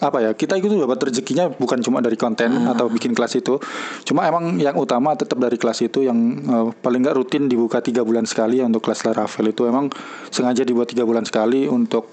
[0.01, 2.73] apa ya kita itu dapat rezekinya bukan cuma dari konten Ah.
[2.73, 3.61] atau bikin kelas itu
[4.01, 8.01] cuma emang yang utama tetap dari kelas itu yang eh, paling nggak rutin dibuka tiga
[8.01, 9.93] bulan sekali ya untuk kelas Laravel itu emang
[10.33, 12.09] sengaja dibuat tiga bulan sekali untuk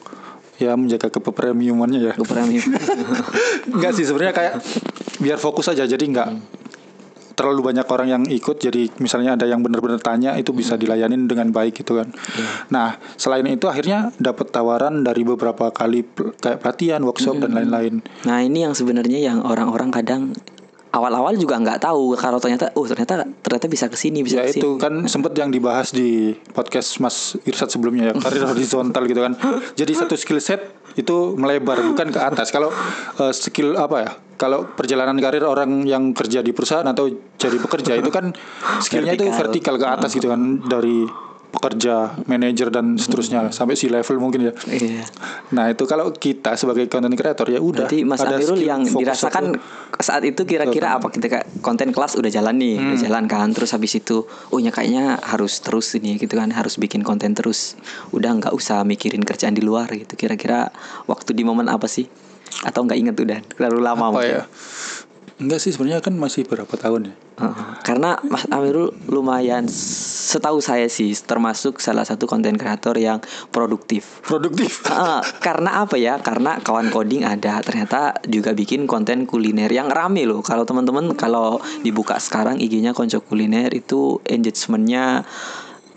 [0.58, 2.66] ya menjaga kepremiumannya ya Gue premium.
[3.72, 4.54] Enggak sih sebenarnya kayak
[5.18, 6.28] biar fokus aja jadi nggak
[7.38, 11.54] terlalu banyak orang yang ikut jadi misalnya ada yang benar-benar tanya itu bisa dilayanin dengan
[11.54, 12.10] baik gitu kan.
[12.74, 16.02] Nah, selain itu akhirnya dapat tawaran dari beberapa kali
[16.42, 18.02] kayak pelatihan, workshop dan lain-lain.
[18.26, 20.34] Nah ini yang sebenarnya yang orang-orang kadang
[20.88, 24.56] awal-awal juga nggak tahu kalau ternyata oh ternyata ternyata bisa ke sini bisa Ya ke
[24.56, 24.62] sini.
[24.64, 29.36] itu kan sempat yang dibahas di podcast Mas Irsat sebelumnya ya karir horizontal gitu kan.
[29.76, 30.64] Jadi satu skill set
[30.96, 32.48] itu melebar bukan ke atas.
[32.48, 32.72] Kalau
[33.20, 34.10] eh, skill apa ya?
[34.38, 38.30] Kalau perjalanan karir orang yang kerja di perusahaan atau jadi pekerja itu kan
[38.84, 41.04] skillnya itu vertikal ke atas gitu kan dari
[41.48, 44.52] pekerja, manajer dan seterusnya sampai si level mungkin ya.
[44.68, 45.04] Iya.
[45.56, 47.88] Nah itu kalau kita sebagai content creator ya udah.
[47.88, 49.98] Berarti Mas Amirul yang dirasakan satu.
[49.98, 52.86] saat itu kira-kira apa ketika konten kelas udah jalan nih, Hmm.
[52.92, 56.76] udah jalan kan, terus habis itu, oh ya kayaknya harus terus ini gitu kan, harus
[56.76, 57.74] bikin konten terus,
[58.12, 60.14] udah nggak usah mikirin kerjaan di luar gitu.
[60.14, 60.68] Kira-kira
[61.08, 62.04] waktu di momen apa sih?
[62.64, 64.36] Atau nggak inget udah, terlalu lama apa mungkin.
[64.36, 64.44] ya?
[65.38, 67.14] Enggak sih sebenarnya kan masih berapa tahun ya.
[67.38, 67.86] Heeh.
[67.86, 74.18] karena Mas Amirul lumayan setahu saya sih termasuk salah satu konten kreator yang produktif.
[74.20, 74.82] Produktif.
[74.90, 76.18] Ah, karena apa ya?
[76.18, 80.42] Karena kawan coding ada ternyata juga bikin konten kuliner yang rame loh.
[80.42, 85.22] Kalau teman-teman kalau dibuka sekarang IG-nya Konco Kuliner itu engagementnya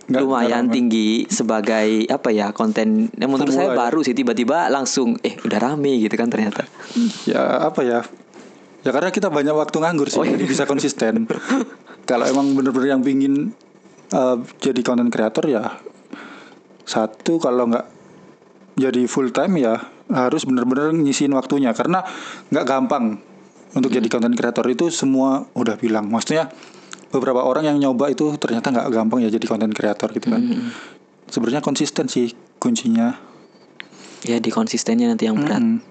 [0.05, 3.77] Nggak- lumayan nggak tinggi sebagai apa ya konten yang menurut Pemula saya ya.
[3.79, 6.67] baru sih tiba-tiba langsung eh udah rame gitu kan ternyata.
[7.25, 8.05] ya apa ya
[8.81, 10.37] ya karena kita banyak waktu nganggur sih Oh, iya.
[10.37, 11.25] jadi bisa konsisten
[12.09, 13.53] kalau emang bener-bener yang pingin
[14.13, 15.77] eh, jadi content creator ya
[16.85, 17.85] satu kalau nggak
[18.75, 19.79] jadi full time ya
[20.11, 22.03] harus bener-bener nyisiin waktunya karena
[22.51, 23.21] nggak gampang
[23.71, 26.51] untuk jadi content creator itu semua udah bilang maksudnya
[27.11, 30.41] beberapa orang yang nyoba itu ternyata nggak gampang ya jadi content creator gitu kan
[31.31, 33.31] sebenarnya konsisten sih kuncinya
[34.21, 35.61] Ya di konsistennya nanti yang berat.
[35.61, 35.81] Mm.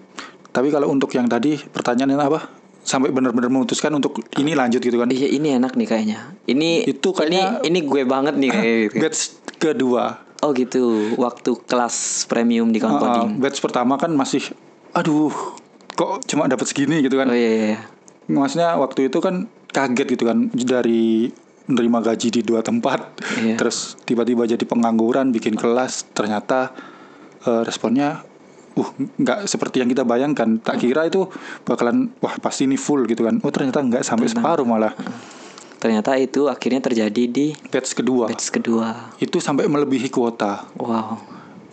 [0.55, 2.47] Tapi kalau untuk yang tadi pertanyaannya apa?
[2.81, 5.07] Sampai benar-benar memutuskan untuk ini lanjut gitu kan?
[5.07, 6.18] Iya ini enak nih kayaknya.
[6.45, 8.97] Ini Itu kayaknya- ini, ini gue banget nih kayak gitu.
[8.99, 9.20] Batch
[9.57, 10.05] kedua,
[10.41, 11.12] Oh gitu.
[11.14, 14.41] Waktu kelas premium di kawan uh, batch pertama kan masih,
[14.91, 15.28] aduh,
[15.93, 17.28] kok cuma dapat segini gitu Oh kan?
[17.28, 17.81] iya, iya, iya.
[18.26, 21.28] Maksudnya waktu itu kan kaget gitu kan dari
[21.68, 23.55] menerima gaji di dua tempat, Iya.
[23.55, 26.72] terus tiba-tiba jadi pengangguran, bikin kelas, ternyata
[27.41, 28.24] eh, responnya,
[28.81, 30.59] uh, nggak seperti yang kita bayangkan.
[30.59, 31.28] Tak kira itu
[31.62, 33.39] bakalan, wah pasti ini full gitu kan?
[33.45, 34.97] Oh ternyata nggak sampai separuh malah.
[35.81, 39.16] Ternyata itu akhirnya terjadi di Batch kedua batch kedua.
[39.16, 40.68] itu sampai melebihi kuota.
[40.76, 41.16] Wow.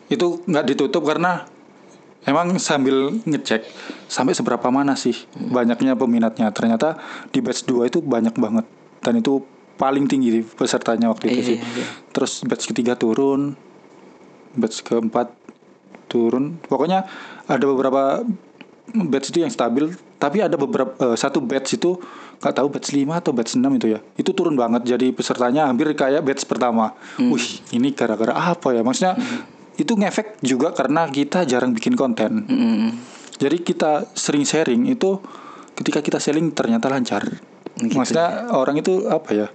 [0.07, 1.43] Itu nggak ditutup karena
[2.23, 3.67] emang sambil ngecek
[4.07, 6.51] sampai seberapa mana sih banyaknya peminatnya.
[6.55, 6.95] Ternyata
[7.31, 8.63] di batch 2 itu banyak banget
[9.03, 9.43] dan itu
[9.77, 11.57] paling tinggi pesertanya waktu itu Iya, sih.
[11.59, 11.85] iya, iya.
[12.09, 13.53] Terus batch ketiga turun,
[14.57, 15.36] batch keempat
[16.07, 16.59] turun.
[16.63, 17.05] Pokoknya
[17.47, 18.23] ada beberapa
[18.91, 21.99] batch itu yang stabil, tapi ada beberapa eh, satu batch itu
[22.37, 23.99] nggak tahu batch 5 atau batch 6 itu ya.
[24.15, 26.95] Itu turun banget jadi pesertanya hampir kayak batch pertama.
[27.19, 27.33] Hmm.
[27.33, 28.81] Wih, ini gara-gara apa ya?
[28.81, 29.19] Maksudnya
[29.77, 32.49] itu ngefek juga karena kita jarang bikin konten.
[32.49, 32.89] Mm.
[33.37, 35.21] Jadi kita sering sharing itu
[35.77, 37.29] ketika kita selling ternyata lancar.
[37.77, 39.47] Gitu Maksudnya orang itu apa ya?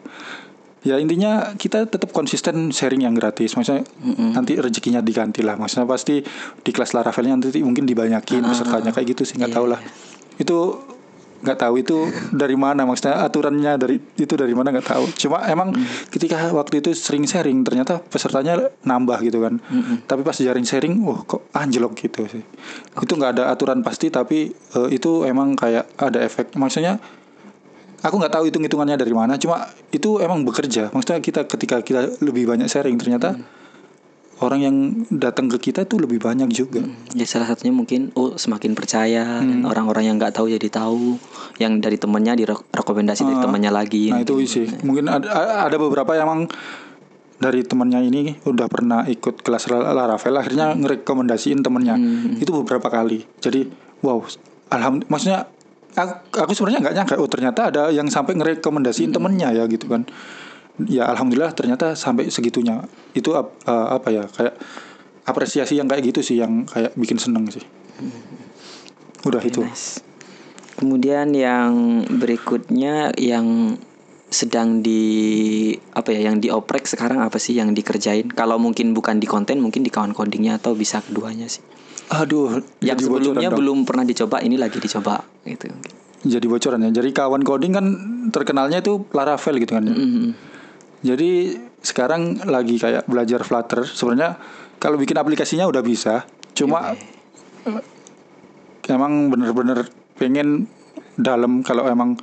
[0.82, 3.54] Ya intinya kita tetap konsisten sharing yang gratis.
[3.54, 3.86] Maksudnya
[4.34, 5.54] nanti rezekinya diganti lah.
[5.54, 6.18] Maksudnya pasti
[6.58, 9.80] di kelas Laravelnya nanti mungkin dibanyakin pesertanya kayak gitu sih nggak Iya, tahu lah.
[10.42, 10.58] Itu
[11.42, 12.06] nggak tahu itu
[12.42, 15.04] dari mana maksudnya aturannya dari itu dari mana nggak tahu.
[15.14, 15.70] Cuma emang
[16.10, 19.62] ketika waktu itu sering sharing ternyata pesertanya nambah gitu kan.
[20.10, 22.42] Tapi pas jaring sharing, wah kok anjlok gitu sih.
[22.98, 26.58] Itu nggak ada aturan pasti tapi eh, itu emang kayak ada efek.
[26.58, 26.98] Maksudnya
[28.02, 30.90] aku nggak tahu hitung hitungannya dari mana cuma itu emang bekerja.
[30.90, 33.38] Maksudnya kita ketika kita lebih banyak sharing ternyata
[34.38, 34.76] orang yang
[35.08, 36.82] datang ke kita itu lebih banyak juga.
[37.14, 39.46] Ya salah satunya mungkin oh semakin percaya Hmm.
[39.46, 41.14] dan orang-orang yang nggak tahu jadi tahu,
[41.56, 44.10] yang dari temennya direkomendasi dari Ah, temannya lagi.
[44.10, 44.66] nah itu sih.
[44.82, 45.30] Mungkin ada
[45.62, 46.42] ada beberapa yang emang
[47.38, 51.94] dari temannya ini udah pernah ikut kelas La- Laravel akhirnya ngerekomendasiin temennya
[52.34, 53.22] itu beberapa kali.
[53.38, 53.70] Jadi
[54.02, 54.26] wow
[54.70, 55.40] alhamdulillah maksudnya
[55.96, 60.08] aku, aku sebenarnya nggak nyangka oh ternyata ada yang sampai ngerekomendasiin temennya ya gitu kan
[60.88, 62.80] ya alhamdulillah ternyata sampai segitunya
[63.12, 64.56] itu eh, apa ya kayak
[65.28, 67.62] apresiasi yang kayak gitu sih yang kayak bikin seneng sih
[69.22, 70.12] udah itu Nice.
[70.82, 73.78] Kemudian yang berikutnya yang
[74.32, 78.32] sedang di apa ya yang dioprek sekarang apa sih yang dikerjain?
[78.34, 81.62] Kalau mungkin bukan di konten mungkin di kawan codingnya atau bisa keduanya sih.
[82.12, 83.58] Aduh, yang sebelumnya dong.
[83.64, 85.72] belum pernah dicoba ini lagi dicoba gitu
[86.22, 86.90] jadi bocoran ya.
[87.02, 87.86] Jadi kawan coding kan
[88.30, 89.84] terkenalnya itu Laravel gitu kan.
[89.90, 90.30] Mm.
[91.02, 93.82] Jadi sekarang lagi kayak belajar Flutter.
[93.82, 94.38] Sebenarnya
[94.78, 96.22] kalau bikin aplikasinya udah bisa,
[96.54, 96.94] cuma
[97.66, 97.82] eh,
[98.86, 100.70] emang bener-bener pengen
[101.18, 102.14] dalam kalau emang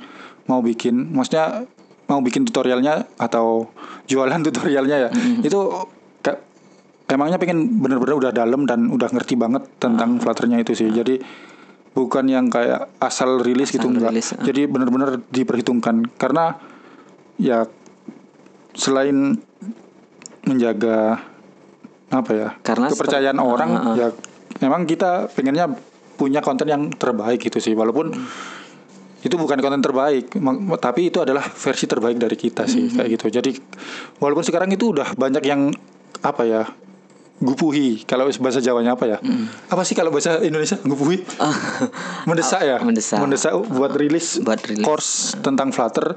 [0.48, 1.68] mau bikin, maksudnya
[2.08, 3.68] mau bikin tutorialnya atau
[4.08, 5.10] jualan tutorialnya ya,
[5.44, 5.99] itu ka-
[7.10, 10.88] emangnya pengen bener-bener udah dalam dan udah ngerti banget tentang Flutternya itu sih.
[10.88, 11.18] Jadi
[11.90, 14.10] bukan yang kayak asal rilis gitu Asal enggak.
[14.14, 14.42] rilis, ah.
[14.46, 16.54] Jadi bener-bener diperhitungkan karena
[17.34, 17.66] ya
[18.72, 19.34] selain
[20.40, 21.18] menjaga
[22.10, 23.94] apa ya Karena kepercayaan seperti- orang ah.
[23.94, 24.08] ya
[24.58, 25.70] memang kita pengennya
[26.14, 28.12] punya konten yang terbaik gitu sih walaupun
[29.20, 30.32] itu bukan konten terbaik
[30.78, 33.50] tapi itu adalah versi terbaik dari kita sih kayak gitu jadi
[34.16, 35.72] walaupun sekarang itu udah banyak yang
[36.20, 36.62] apa ya
[37.40, 39.18] gupuhi kalau bahasa Jawanya apa ya?
[39.72, 40.76] Apa sih kalau bahasa Indonesia?
[40.84, 41.24] Gupuhi
[42.28, 42.76] mendesak ya?
[42.86, 43.16] Mendesak.
[43.56, 44.84] buat rilis Buat rilis.
[44.84, 46.12] course tentang Flutter.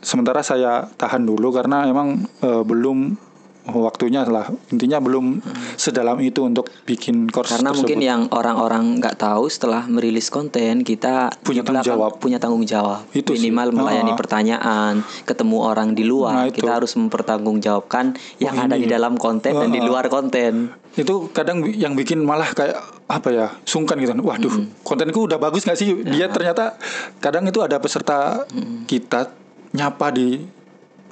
[0.00, 3.25] Sementara saya tahan dulu karena emang eh, belum
[3.68, 5.42] waktunya lah intinya belum
[5.74, 7.78] sedalam itu untuk bikin course karena tersebut.
[7.82, 12.10] mungkin yang orang-orang nggak tahu setelah merilis konten kita Punya tanggung jawab.
[12.16, 13.48] punya tanggung jawab Itu sih.
[13.48, 14.16] minimal melayani Ah.
[14.16, 14.94] pertanyaan
[15.24, 16.60] ketemu orang di luar Nah, itu.
[16.60, 18.04] kita harus mempertanggungjawabkan
[18.38, 19.84] yang ada di dalam konten dan di Ah.
[19.84, 24.50] luar konten itu kadang yang bikin malah kayak apa ya sungkan gitu waduh
[24.80, 26.74] kontenku udah bagus gak sih dia ternyata
[27.18, 28.48] kadang itu ada peserta
[28.84, 29.28] kita
[29.72, 30.40] nyapa di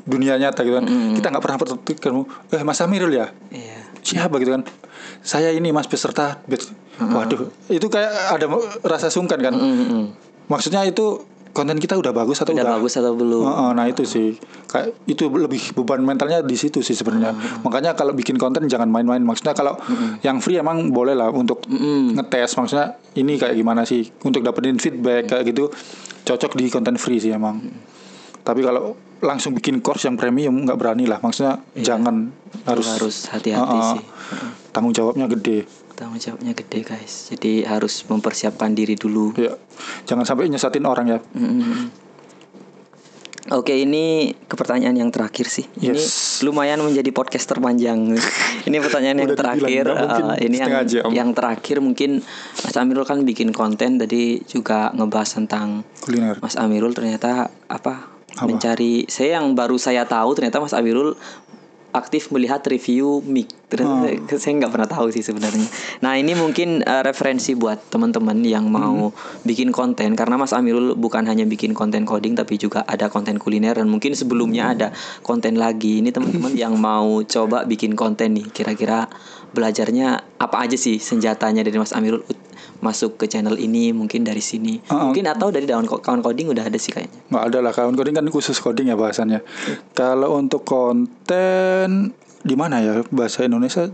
[0.04, 0.86] dunia nyata gitu kan.
[0.88, 3.32] Kita nggak pernah ketemu eh Mas Amirul ya?
[3.52, 3.80] Iya.
[4.04, 4.36] Siapa?
[4.40, 4.62] gitu kan.
[5.24, 6.40] Saya ini Mas peserta.
[7.00, 8.46] Waduh itu kayak ada
[8.86, 9.54] rasa sungkan kan.
[9.56, 10.14] Mm-mm.
[10.44, 11.24] maksudnya itu
[11.54, 13.46] konten kita udah bagus atau udah udah, bagus atau belum?
[13.46, 14.36] Heeh, nah itu sih.
[14.66, 17.30] Kayak itu lebih beban mentalnya di situ sih sebenarnya.
[17.62, 19.22] Makanya kalau bikin konten jangan main-main.
[19.22, 19.78] Maksudnya kalau
[20.26, 21.62] yang free emang boleh lah untuk
[22.18, 22.58] ngetes.
[22.58, 24.10] Maksudnya ini kayak gimana sih?
[24.26, 25.70] Untuk dapetin feedback kayak gitu
[26.26, 27.62] cocok di konten free sih emang.
[28.44, 31.16] Tapi kalau langsung bikin course yang premium nggak berani lah.
[31.18, 32.28] Maksudnya jangan
[32.68, 33.92] harus harus hati-hati Heeh.
[33.98, 34.02] sih
[34.70, 35.66] tanggung jawabnya gede.
[35.94, 39.54] tanggung jawabnya gede guys jadi harus mempersiapkan diri dulu Ya
[40.06, 41.18] jangan sampai nyesatin orang ya.
[41.38, 41.90] Mm-mm.
[43.52, 45.68] Oke ini ke pertanyaan yang terakhir sih.
[45.76, 46.40] Ini Yes.
[46.40, 48.16] lumayan menjadi podcast terpanjang.
[48.66, 49.84] ini pertanyaan yang dibilang, terakhir.
[49.84, 51.10] nggak mungkin eh, ini yang jam.
[51.12, 52.10] yang terakhir mungkin
[52.64, 56.40] Mas Amirul kan bikin konten tadi juga ngebahas tentang Kuliner.
[56.40, 58.46] Mas Amirul ternyata apa, Apa?
[58.46, 61.14] mencari saya yang baru saya tahu ternyata Mas Amirul
[61.94, 63.46] aktif melihat review mic.
[63.70, 64.26] Ternyata Hmm.
[64.42, 65.62] saya- nggak pernah tahu sih sebenarnya.
[66.00, 69.46] Nah ini mungkin eh, referensi buat teman-teman yang mau Hmm.
[69.46, 73.78] bikin konten karena Mas Amirul bukan hanya bikin konten coding tapi juga ada konten kuliner
[73.78, 74.88] dan mungkin sebelumnya ada
[75.22, 76.02] konten lagi.
[76.02, 79.06] Ini teman-teman yang mau coba bikin konten nih kira-kira
[79.54, 82.42] belajarnya apa aja sih senjatanya dari Mas Amirul ut-
[82.74, 85.08] masuk ke channel ini mungkin dari sini Uh-uh.
[85.08, 88.12] mungkin atau dari daun kawan coding udah ada sih kayaknya nggak ada lah kawan coding
[88.12, 89.40] kan khusus coding ya bahasannya.
[89.92, 93.88] Kalau untuk konten di mana ya bahasa Indonesia?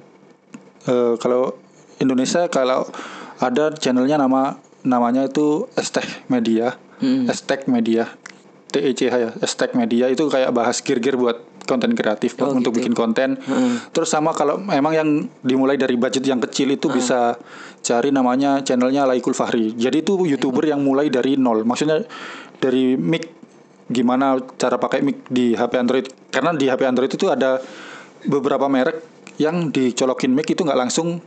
[0.82, 1.54] Eh, kalau
[1.96, 2.88] Indonesia kalau
[3.38, 7.28] ada channelnya nama namanya itu Estek Media, Hmm.
[7.28, 8.12] Estek Media,
[8.68, 11.40] TECH ya, Estek Media itu kayak bahas gear-gear buat
[11.70, 12.82] konten kreatif Oh, untuk gitu.
[12.82, 13.38] bikin konten.
[13.94, 15.08] Terus sama kalau emang yang
[15.46, 17.38] dimulai dari budget yang kecil itu bisa
[17.80, 19.78] cari namanya channelnya Laikul Fahri.
[19.78, 21.62] Jadi itu youtuber yang mulai dari nol.
[21.62, 22.02] Maksudnya
[22.58, 23.30] dari mic
[23.86, 26.06] gimana cara pakai mic di HP Android.
[26.34, 27.62] Karena di HP Android itu ada
[28.26, 29.06] beberapa merek
[29.40, 31.22] yang dicolokin mic itu nggak langsung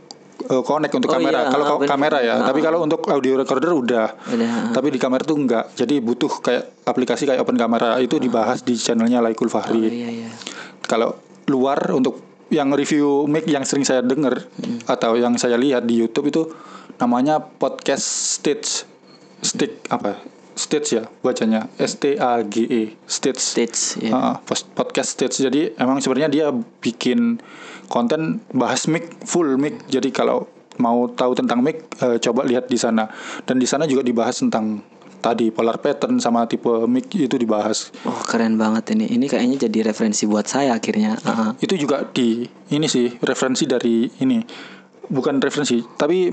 [0.50, 1.46] uh, connect untuk Oh, kamera.
[1.46, 1.90] iya, kalau ah, bener.
[1.90, 2.34] kamera ya.
[2.40, 2.46] Ah.
[2.48, 4.06] Tapi kalau untuk audio recorder udah.
[4.30, 4.72] Udah, ah.
[4.74, 5.74] Tapi di kamera tuh enggak.
[5.74, 10.08] Jadi butuh kayak aplikasi kayak Open Camera itu dibahas di channelnya Laikul oh, Fahri iya
[10.12, 10.30] iya
[10.84, 11.16] kalau
[11.48, 12.20] luar untuk
[12.52, 14.44] yang review mic yang sering saya dengar
[14.84, 16.42] atau yang saya lihat di YouTube itu
[17.00, 18.04] namanya podcast
[18.38, 18.84] stage
[19.40, 20.20] stick apa
[20.54, 21.66] stage ya bacanya.
[21.76, 26.30] S T A G E stage stage ya Ah, pos- podcast stage jadi emang sebenarnya
[26.30, 26.46] dia
[26.80, 27.42] bikin
[27.86, 29.84] konten bahas mic full mic.
[29.86, 30.46] Jadi kalau
[30.78, 33.06] mau tahu tentang mic eh, coba lihat di sana.
[33.42, 34.82] Dan di sana juga dibahas tentang
[35.18, 37.90] tadi polar pattern sama tipe mic itu dibahas.
[38.04, 39.08] Oh keren banget ini.
[39.08, 41.16] Ini kayaknya jadi referensi buat saya akhirnya.
[41.24, 44.38] Ah, itu juga di ini sih referensi dari ini.
[45.04, 46.32] Bukan referensi tapi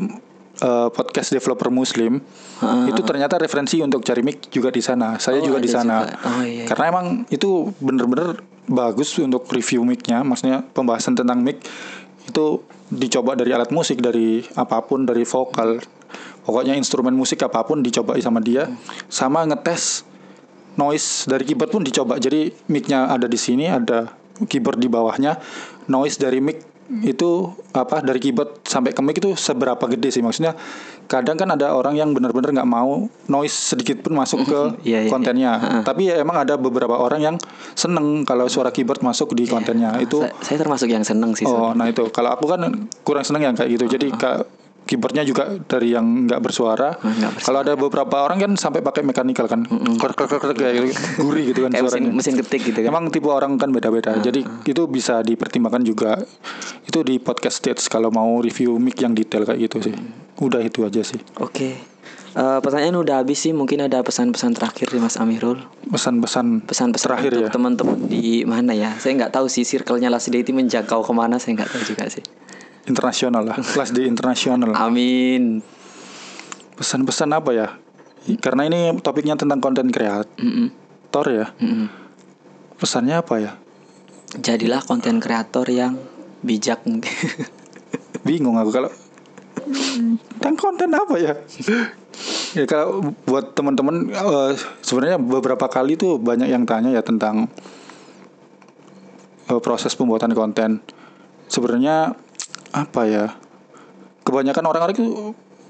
[0.62, 2.22] eh, podcast developer muslim
[2.62, 6.06] Ah, itu ternyata referensi untuk cari mic juga di sana saya Oh, juga di sana.
[6.06, 6.66] Oh, iya, iya.
[6.70, 8.38] karena emang itu bener-bener
[8.70, 11.58] bagus untuk review micnya maksudnya pembahasan tentang mic
[12.30, 12.62] itu
[12.94, 15.82] dicoba dari alat musik dari apa pun dari vokal
[16.46, 18.70] pokoknya instrumen musik apa pun dicoba sama dia
[19.10, 20.06] sama ngetes
[20.80, 22.16] noise dari keyboard pun dicoba.
[22.16, 24.08] Jadi mic-nya ada di sini, ada
[24.48, 25.36] keyboard di bawahnya.
[25.92, 26.64] Noise dari mic
[27.02, 30.20] itu apa dari keyboard sampai ke mic itu seberapa gede sih?
[30.20, 30.60] Maksudnya
[31.06, 35.10] kadang kan ada orang yang benar-benar nggak mau noise sedikit pun masuk ke Iya, iya,
[35.10, 35.52] kontennya.
[35.54, 35.64] Iya.
[35.64, 35.80] Ha-ha.
[35.84, 37.36] tapi ya emang ada beberapa orang yang
[37.74, 39.96] seneng kalau suara keyboard masuk di kontennya.
[39.98, 41.44] Itu Saya, saya termasuk yang seneng sih.
[41.44, 42.08] oh nah itu.
[42.10, 42.60] Kalau aku kan
[43.02, 43.88] kurang seneng yang kayak gitu.
[43.90, 44.44] Jadi ka-
[44.84, 46.98] keyboardnya juga dari yang nggak bersuara.
[46.98, 47.40] bersuara.
[47.40, 49.64] Kalau ada beberapa orang kan sampai pakai mekanikal kan,
[49.98, 52.12] krek krek krek krek kayak gitu, gurih gitu kan Kayak mesin, suaranya.
[52.14, 52.90] mesin ketik gitu kan.
[52.92, 54.18] Emang tipe orang kan beda-beda.
[54.18, 56.20] Jadi itu bisa dipertimbangkan juga.
[56.84, 59.96] Itu di podcast stage kalau mau review mic yang detail kayak gitu sih.
[60.38, 61.22] Udah itu aja sih.
[61.40, 61.78] Oke.
[62.32, 63.52] Eh, pertanyaan udah habis sih.
[63.52, 65.60] Mungkin ada pesan-pesan terakhir dari Mas Amirul.
[65.88, 67.48] Pesan-pesan Pesan-pesan terakhir ya.
[67.52, 68.96] teman-teman di mana ya?
[68.96, 71.36] Saya nggak tahu sih circle-nya Last Day itu menjangkau ke mana.
[71.38, 72.24] Saya nggak tahu juga sih.
[72.90, 73.58] Internasional lah.
[73.60, 74.74] Kelas di internasional.
[74.74, 75.62] Amin.
[76.78, 77.68] Pesan-pesan apa ya?
[78.42, 81.54] Karena ini topiknya tentang konten kreator ya.
[82.82, 83.52] Pesannya apa ya?
[84.38, 85.98] Jadilah konten kreator yang
[86.42, 86.82] bijak.
[88.26, 88.92] bingung aku kalau
[90.38, 91.34] tentang konten apa ya
[92.58, 94.52] ya kalau buat teman-teman eh,
[94.84, 97.50] sebenarnya beberapa kali tuh banyak yang tanya ya tentang
[99.50, 100.82] eh, proses pembuatan konten
[101.50, 102.14] sebenarnya
[102.72, 103.26] apa ya
[104.22, 105.06] kebanyakan orang-orang itu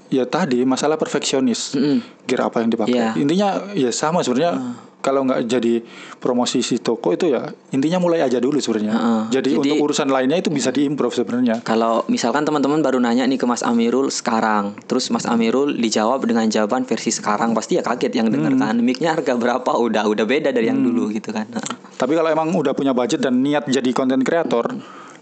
[0.08, 1.98] ya tadi masalah perfeksionis Mm-mm.
[2.28, 3.10] gear apa yang dipakai Iya.
[3.16, 5.82] intinya ya sama sebenarnya kalau nggak jadi
[6.20, 9.22] promosi si toko itu ya intinya mulai aja dulu sebenarnya Heeh.
[9.32, 13.34] jadi, Jadi- untuk urusan lainnya itu bisa diimprove sebenarnya Kalau misalkan teman-teman baru nanya nih
[13.34, 18.14] ke Mas Amirul sekarang, terus Mas Amirul dijawab dengan jawaban versi sekarang, pasti ya kaget
[18.14, 18.78] yang denger kan.
[18.78, 19.74] Mic-nya harga berapa?
[19.74, 21.50] Udah udah beda dari yang dulu gitu kan.
[21.96, 24.70] Tapi kalau emang udah punya budget dan niat jadi konten kreator,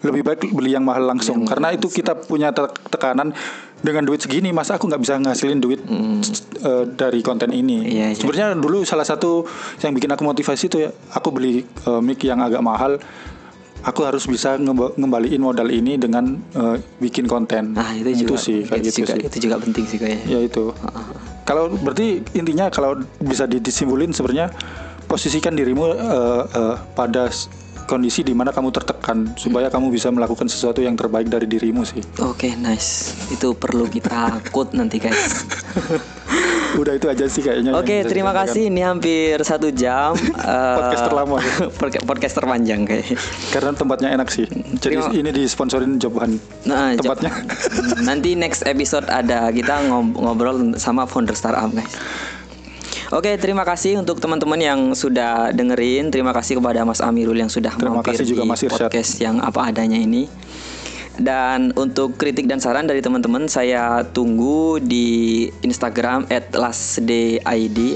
[0.01, 1.45] lebih baik beli yang mahal langsung.
[1.45, 3.37] Karena itu kita punya te- tekanan
[3.81, 7.85] dengan duit segini, masa aku nggak bisa ngasilin duit eh, dari konten ini.
[7.85, 8.17] Iya, iya.
[8.17, 9.45] Sebenarnya dulu salah satu
[9.81, 12.97] yang bikin aku motivasi itu ya, aku beli eh, mic yang agak mahal.
[13.81, 17.73] Aku harus bisa ngemba- ngembaliin modal ini dengan eh, bikin konten.
[17.73, 19.23] Nah, itu juga sih kayak itu gitu juga, sih.
[19.25, 20.25] itu juga penting sih kayaknya.
[20.29, 20.65] Ya itu.
[21.45, 24.53] Kalau berarti intinya kalau bisa di- disimpulin sebenarnya
[25.05, 25.97] posisikan dirimu eh,
[26.47, 27.33] eh, pada
[27.91, 31.99] kondisi di mana kamu tertekan supaya kamu bisa melakukan sesuatu yang terbaik dari dirimu sih.
[32.23, 33.19] Oke, nice.
[33.35, 35.43] Itu perlu kita quote nanti guys.
[36.79, 37.75] Udah itu aja sih kayaknya.
[37.75, 38.71] Oke, bisa terima kasih.
[38.71, 40.15] Ini hampir satu jam.
[40.39, 41.37] eh, Podcast terlama.
[41.83, 43.19] podca- podcast terpanjang kayak.
[43.51, 44.47] Karena tempatnya enak sih.
[44.79, 46.39] Jadi Terima- ini disponsorin Jobhan.
[46.71, 47.35] Nah, Tempatnya.
[48.09, 51.91] Nanti next episode ada kita ngob- ngobrol sama founder startup guys.
[53.11, 56.15] Oke, terima kasih untuk teman-teman yang sudah dengerin.
[56.15, 58.87] Terima kasih kepada Mas Amirul yang sudah Terima mampir kasih juga di Mas Irsyad.
[58.87, 60.31] podcast yang apa adanya ini.
[61.19, 67.43] Dan untuk kritik dan saran dari teman-teman saya tunggu di Instagram @lasdid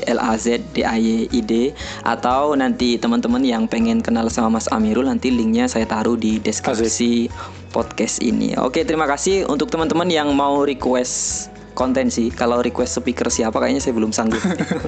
[0.05, 1.71] l a z d a y i d
[2.03, 7.31] atau nanti teman-teman yang pengen kenal sama Mas Amirul nanti linknya saya taruh di deskripsi
[7.71, 8.59] podcast ini.
[8.59, 12.31] Oke, terima kasih untuk teman-teman yang mau request konten sih.
[12.33, 14.41] Kalau request speaker siapa kayaknya saya belum sanggup.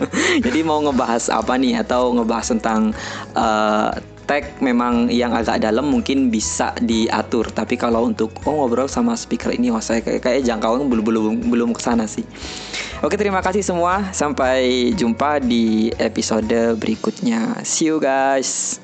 [0.47, 2.95] Jadi mau ngebahas apa nih atau ngebahas tentang
[3.34, 3.91] eh,
[4.26, 7.49] tag memang yang agak dalam mungkin bisa diatur.
[7.55, 11.34] Tapi kalau untuk oh ngobrol sama speaker ini wah saya kayak kayak jangkauan belum belum
[11.51, 12.26] belum ke sana sih.
[13.01, 14.11] Oke, terima kasih semua.
[14.11, 17.62] Sampai jumpa di episode berikutnya.
[17.62, 18.82] See you guys.